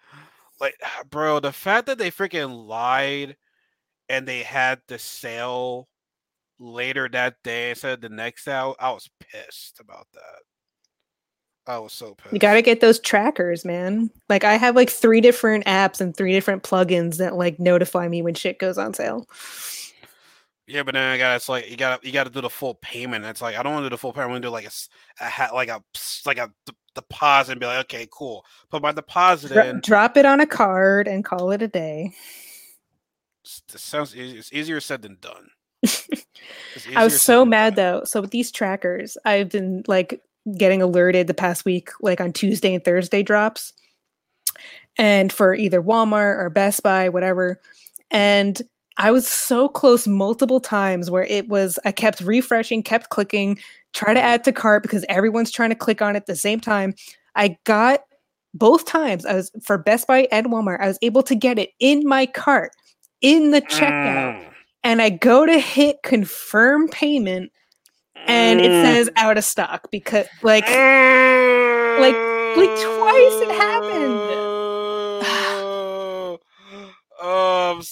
[0.61, 0.75] like
[1.11, 3.37] bro, the fact that they freaking lied
[4.09, 5.89] and they had the sale
[6.59, 10.43] later that day instead of the next out, I was pissed about that.
[11.67, 12.33] I was so pissed.
[12.33, 14.11] You got to get those trackers, man.
[14.29, 18.23] Like I have like three different apps and three different plugins that like notify me
[18.23, 19.27] when shit goes on sale.
[20.71, 22.75] Yeah, but then I got it's like you got you got to do the full
[22.75, 23.25] payment.
[23.25, 24.29] It's like I don't want to do the full payment.
[24.29, 24.69] I want to do like
[25.21, 25.83] a hat, like a
[26.25, 28.45] like a d- deposit and be like, okay, cool.
[28.71, 29.81] Put my deposit Dro- in.
[29.81, 32.13] drop it on a card and call it a day.
[33.73, 34.15] This sounds.
[34.15, 35.51] It's easier said than done.
[36.95, 38.03] I was so mad though.
[38.05, 40.23] So with these trackers, I've been like
[40.57, 43.73] getting alerted the past week, like on Tuesday and Thursday drops,
[44.97, 47.61] and for either Walmart or Best Buy, whatever.
[48.13, 48.61] And
[49.01, 53.59] I was so close multiple times where it was I kept refreshing, kept clicking,
[53.95, 56.61] try to add to cart because everyone's trying to click on it at the same
[56.61, 56.95] time.
[57.35, 58.01] I got
[58.53, 61.71] both times I was for Best Buy and Walmart, I was able to get it
[61.81, 62.73] in my cart
[63.23, 64.45] in the checkout Mm.
[64.85, 67.53] and I go to hit confirm payment
[68.27, 68.83] and it Mm.
[68.83, 72.15] says out of stock because like like
[72.57, 74.21] like twice it happened.
[75.23, 76.39] oh,
[77.23, 77.83] I'm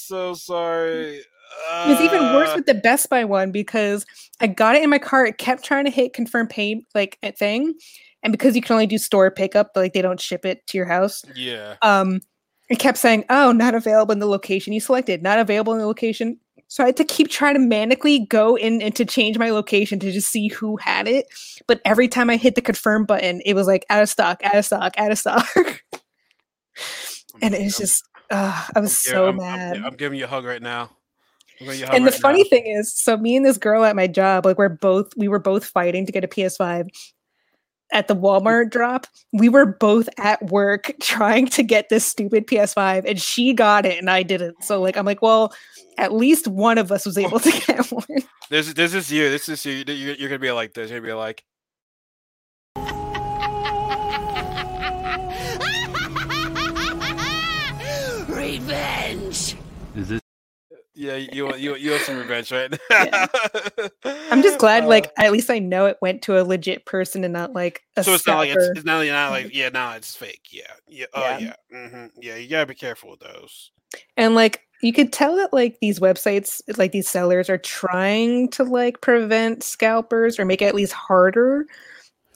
[0.49, 1.17] so sorry.
[1.17, 4.05] it was even worse Uh, with the Best Buy one because
[4.41, 7.33] I got it in my cart, it kept trying to hit confirm pay like a
[7.33, 7.75] thing.
[8.23, 10.87] And because you can only do store pickup, like they don't ship it to your
[10.87, 11.25] house.
[11.35, 11.77] yeah.
[11.83, 12.21] Um
[12.69, 15.87] it kept saying, Oh, not available in the location you selected, not available in the
[15.87, 16.39] location.
[16.71, 19.99] So I had to keep trying to manically go in and to change my location
[20.01, 21.27] to just see who had it.
[21.67, 24.55] But every time I hit the confirm button, it was like out of stock, out
[24.57, 25.49] of stock, out of stock.
[27.41, 29.77] and it's just uh, I was yeah, so I'm- I'm- mad.
[29.85, 30.91] I'm, giving you a hug right now.
[31.61, 32.49] I'm giving you a hug and the right funny now.
[32.51, 35.39] thing is, so me and this girl at my job, like we're both we were
[35.39, 36.89] both fighting to get a PS5
[37.93, 39.07] at the Walmart drop.
[39.33, 43.99] We were both at work trying to get this stupid PS5 and she got it
[43.99, 44.63] and I didn't.
[44.63, 45.55] So like I'm like, well,
[45.97, 48.05] at least one of us was able to get one.
[48.51, 49.31] This, this is you.
[49.31, 49.85] This is you.
[49.87, 50.91] You're, you're gonna be like this.
[50.91, 51.45] You're gonna be like,
[59.99, 60.21] Is this
[60.95, 62.77] yeah, you want you you want some revenge, right?
[62.91, 63.27] Yeah.
[64.31, 67.23] I'm just glad, Uh, like at least I know it went to a legit person
[67.23, 69.69] and not like a so it's not like it's, it's not, like- not like yeah,
[69.69, 70.49] now it's fake.
[70.51, 71.55] Yeah, yeah, oh Yeah.
[71.71, 72.37] yeah, hmm yeah.
[72.37, 73.71] You gotta be careful with those.
[74.17, 78.65] And like you could tell that like these websites, like these sellers are trying to
[78.65, 81.65] like prevent scalpers or make it at least harder,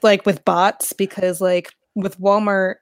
[0.03, 2.77] like with bots, because like with Walmart,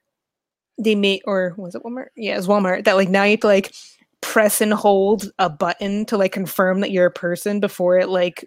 [0.79, 2.09] they made or was it Walmart?
[2.17, 3.73] Yeah, it's Walmart that like now you have to like
[4.21, 8.45] press and hold a button to like confirm that you're a person before it like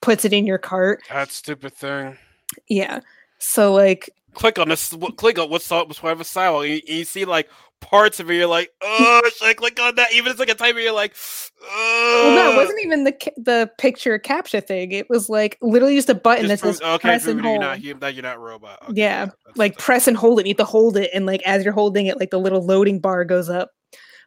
[0.00, 1.02] puts it in your cart.
[1.10, 2.16] That stupid thing.
[2.68, 3.00] Yeah.
[3.38, 4.94] So like Click on this.
[5.16, 5.88] Click on what's up.
[5.88, 6.64] What's whatever style.
[6.64, 7.48] You, you see like
[7.80, 8.34] parts of it.
[8.36, 10.12] You're like, oh, should I click on that?
[10.12, 11.16] Even if it's like a type, of you're like,
[11.62, 12.32] oh.
[12.36, 14.92] well, no, it wasn't even the the picture capture thing.
[14.92, 17.44] It was like literally just a button that Just says prove, okay, press prove and
[17.44, 17.60] that you're hold.
[17.60, 18.78] not hu- that you're not robot.
[18.84, 20.46] Okay, Yeah, that's- like press and hold it.
[20.46, 23.00] You need to hold it, and like as you're holding it, like the little loading
[23.00, 23.72] bar goes up.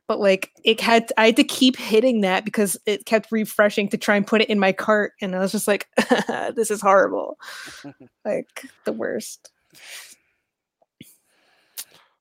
[0.08, 3.98] But like it had, I had to keep hitting that because it kept refreshing to
[3.98, 5.88] try and put it in my cart, and I was just like,
[6.56, 7.38] "This is horrible,
[8.26, 9.52] like the worst."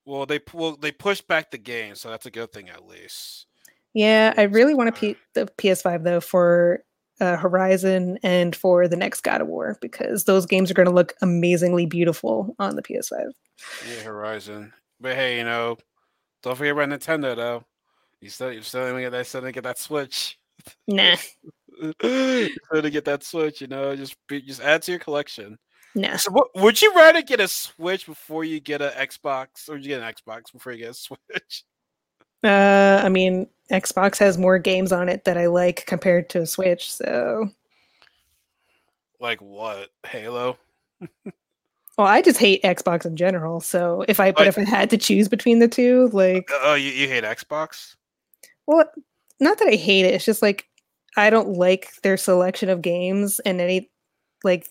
[0.05, 3.47] well, they well, they pushed back the game, so that's a good thing at least.
[3.95, 6.83] Yeah, I really want to P- the PS5 though for
[7.21, 10.95] uh, Horizon and for the next God of War because those games are going to
[10.95, 13.31] look amazingly beautiful on the PS5.
[13.89, 14.73] Yeah, Horizon.
[15.01, 15.77] But hey, you know,
[16.43, 17.65] don't forget about Nintendo though.
[18.23, 20.39] You still you still didn't get that still didn't get that Switch.
[20.87, 21.17] Nah,
[21.81, 21.93] still
[22.73, 25.59] didn't get that Switch, you know, just be, just add to your collection.
[25.97, 26.17] nah.
[26.17, 29.85] So what, would you rather get a Switch before you get an Xbox, or would
[29.85, 31.65] you get an Xbox before you get a Switch?
[32.45, 36.47] Uh, I mean, Xbox has more games on it that I like compared to a
[36.47, 37.49] Switch, so
[39.21, 39.91] Like what?
[40.07, 40.59] Halo?
[41.25, 43.61] well, I just hate Xbox in general.
[43.61, 46.75] So if I but Like- if I had to choose between the two, like, Oh,
[46.75, 47.97] you, you hate Xbox?
[48.77, 48.91] Well,
[49.41, 50.15] not that I hate it.
[50.15, 50.67] It's just like
[51.17, 53.91] I don't like their selection of games and any
[54.45, 54.69] like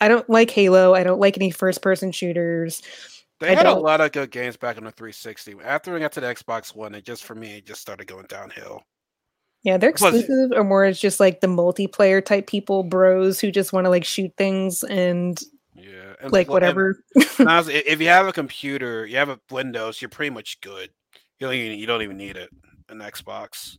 [0.00, 0.94] I don't like Halo.
[0.94, 2.82] I don't like any first person shooters.
[3.40, 5.56] They I had a don't- lot of good games back on the 360.
[5.64, 8.26] After we got to the Xbox One, it just for me it just started going
[8.28, 8.82] downhill.
[9.62, 13.50] Yeah, they're Plus- exclusive, or more it's just like the multiplayer type people, bros who
[13.50, 15.40] just want to like shoot things and
[15.74, 17.04] Yeah, and like pl- and whatever.
[17.40, 20.90] honestly, if you have a computer, you have a Windows, you're pretty much good.
[21.38, 22.50] You don't even you don't even need it
[22.88, 23.78] an Xbox.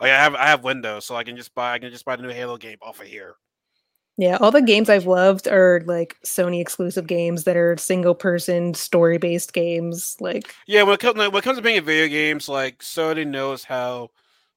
[0.00, 2.16] Like I have I have Windows, so I can just buy I can just buy
[2.16, 3.36] the new Halo game off of here.
[4.16, 8.74] Yeah, all the games I've loved are like Sony exclusive games that are single person
[8.74, 10.16] story based games.
[10.20, 13.64] Like yeah, when it comes when it comes to being video games, like Sony knows
[13.64, 14.10] how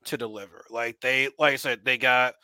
[0.05, 0.65] to deliver.
[0.69, 2.35] Like they like I said, they got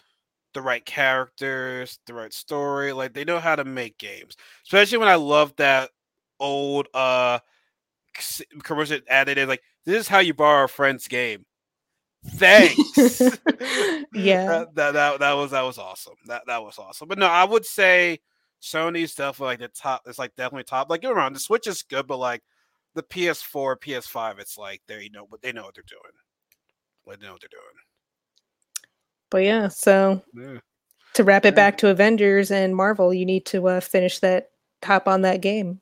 [0.54, 2.94] the right characters, the right story.
[2.94, 4.36] Like they know how to make games.
[4.66, 5.92] Especially when I love that
[6.40, 7.40] old uh
[8.64, 11.46] commercial added in like this is how you borrow a friend's game.
[12.26, 12.78] Thanks.
[14.14, 14.48] yeah.
[14.48, 16.16] that, that, that that was that was awesome.
[16.28, 17.08] That that was awesome.
[17.08, 18.20] But no, I would say
[18.62, 20.04] Sony's definitely like the top.
[20.06, 20.90] It's like definitely top.
[20.90, 22.42] Like get around the Switch is good, but like
[22.96, 26.02] the PS4, PS5, it's like they you know but they know what they're doing.
[27.06, 27.84] Like they know what they're doing.
[29.30, 30.60] But yeah, so yeah.
[31.16, 31.56] to wrap it yeah.
[31.56, 34.50] back to Avengers and Marvel, you need to uh, finish that
[34.84, 35.82] hop on that game.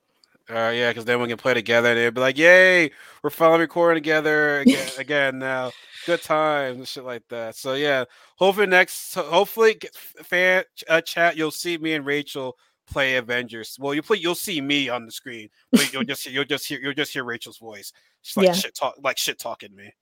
[0.52, 2.91] Uh, yeah, because then we can play together and it'd be like, "Yay,
[3.24, 5.72] we're finally recording together again, again now."
[6.06, 7.56] Good times and shit like that.
[7.56, 9.80] So yeah, hopefully next, hopefully
[10.24, 12.58] fan uh, chat, you'll see me and Rachel
[12.91, 13.78] play Avengers.
[13.80, 16.80] Well, you play, you'll see me on the screen, but you'll just you'll just hear
[16.82, 17.93] you'll just hear Rachel's voice.
[18.22, 18.54] She's like yeah.
[18.54, 19.93] shit talk, like shit talking me.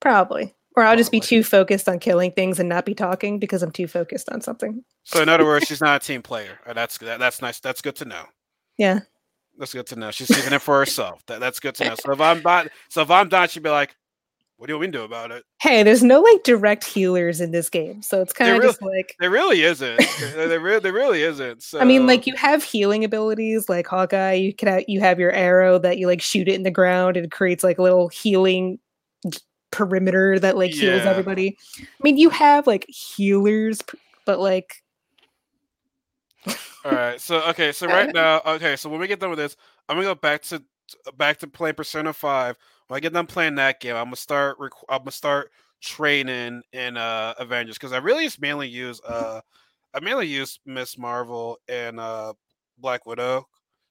[0.00, 0.54] Probably.
[0.76, 3.70] Or I'll just be too focused on killing things and not be talking because I'm
[3.70, 4.84] too focused on something.
[5.04, 6.60] So in other words, she's not a team player.
[6.74, 7.60] That's that, that's nice.
[7.60, 8.24] That's good to know.
[8.76, 9.00] Yeah.
[9.58, 10.10] That's good to know.
[10.10, 11.22] She's keeping it for herself.
[11.26, 11.94] That, that's good to know.
[11.94, 13.96] So if I'm not, so if I'm done, she'd be like,
[14.56, 17.40] "What do you want me to do about it?" Hey, there's no like direct healers
[17.40, 20.00] in this game, so it's kind of really, just like there really isn't.
[20.34, 21.62] there, really, there really isn't.
[21.62, 21.80] So.
[21.80, 24.34] I mean, like you have healing abilities, like Hawkeye.
[24.34, 27.16] You can have, you have your arrow that you like shoot it in the ground
[27.16, 28.78] and it creates like a little healing
[29.70, 31.10] perimeter that like heals yeah.
[31.10, 31.56] everybody.
[31.80, 33.80] I mean, you have like healers,
[34.24, 34.82] but like
[36.84, 37.20] all right.
[37.20, 37.72] So okay.
[37.72, 38.76] So right now, okay.
[38.76, 39.56] So when we get done with this,
[39.88, 40.62] I'm gonna go back to
[41.16, 42.56] back to playing Persona Five.
[42.88, 44.56] When I get done playing that game, I'm gonna start.
[44.58, 49.40] Rec- I'm gonna start training in uh Avengers because I really just mainly use uh
[49.94, 52.32] I mainly use Miss Marvel and uh
[52.78, 53.46] Black Widow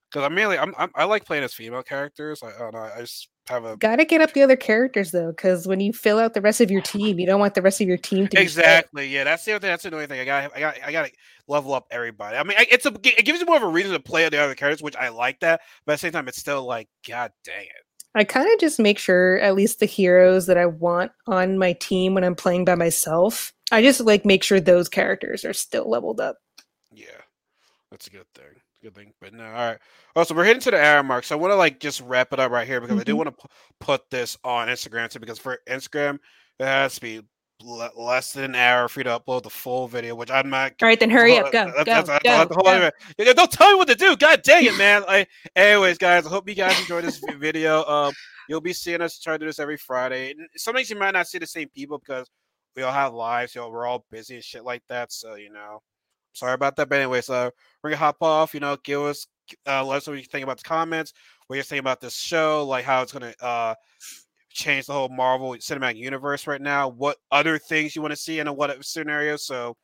[0.10, 2.42] because I mainly I'm, I'm, i like playing as female characters.
[2.44, 2.80] I, I don't know.
[2.96, 6.18] I just have a gotta get up the other characters though, because when you fill
[6.18, 8.42] out the rest of your team, you don't want the rest of your team to
[8.42, 9.08] exactly.
[9.08, 9.70] Yeah, that's the other thing.
[9.70, 10.20] That's the only thing.
[10.20, 11.12] I got I got I got to
[11.48, 12.38] level up everybody.
[12.38, 14.40] I mean, I, it's a it gives you more of a reason to play the
[14.40, 15.62] other characters, which I like that.
[15.86, 17.86] But at the same time, it's still like, god dang it.
[18.16, 21.74] I kind of just make sure at least the heroes that I want on my
[21.74, 25.90] team when I'm playing by myself, I just like make sure those characters are still
[25.90, 26.38] leveled up.
[26.92, 27.22] Yeah,
[27.92, 29.14] that's a good thing good thing.
[29.20, 29.78] But no, all right.
[30.16, 32.40] Also, we're heading to the hour mark, so I want to like just wrap it
[32.40, 33.02] up right here because mm-hmm.
[33.02, 35.20] I do want to p- put this on Instagram too.
[35.20, 36.20] Because for Instagram,
[36.60, 37.22] it has to be
[37.66, 40.74] l- less than an hour for you to upload the full video, which I'm not.
[40.82, 42.90] All right, then hurry up, go, that's, go, that's, go, go, go.
[43.18, 44.16] Yeah, don't tell me what to do.
[44.16, 45.04] God dang it, man!
[45.08, 47.84] Like, anyways, guys, I hope you guys enjoyed this video.
[47.86, 48.14] Um,
[48.50, 50.32] you'll be seeing us try to do this every Friday.
[50.32, 52.30] And sometimes you might not see the same people because
[52.76, 53.56] we all have lives.
[53.56, 55.12] You know, we're all busy and shit like that.
[55.12, 55.82] So you know
[56.36, 56.90] sorry about that.
[56.90, 57.52] But anyway, so
[57.84, 58.54] we're gonna hop off.
[58.54, 59.28] You know, give us
[59.68, 61.14] uh, let us know what you think about the comments.
[61.48, 63.76] What you think about this show, like how it's gonna uh
[64.56, 66.88] change the whole Marvel cinematic universe right now.
[66.88, 69.36] What other things you want to see in a what if scenario?
[69.36, 69.76] So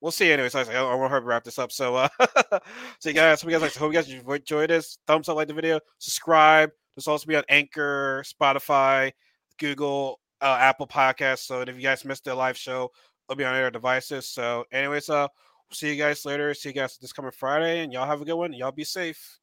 [0.00, 0.32] we'll see.
[0.32, 1.70] Anyways, I, I want to wrap this up.
[1.70, 2.08] So, uh,
[2.98, 4.98] so you guys, hope you guys like, hope you guys enjoyed this.
[5.06, 6.70] Thumbs up, like the video, subscribe.
[6.94, 9.12] This also be on Anchor, Spotify,
[9.58, 11.40] Google, uh, Apple Podcasts.
[11.40, 12.90] So if you guys missed the live show,
[13.28, 14.28] it'll be on your devices.
[14.28, 15.28] So, anyways, uh,
[15.72, 16.52] see you guys later.
[16.54, 18.52] See you guys this coming Friday, and y'all have a good one.
[18.52, 19.38] Y'all be safe.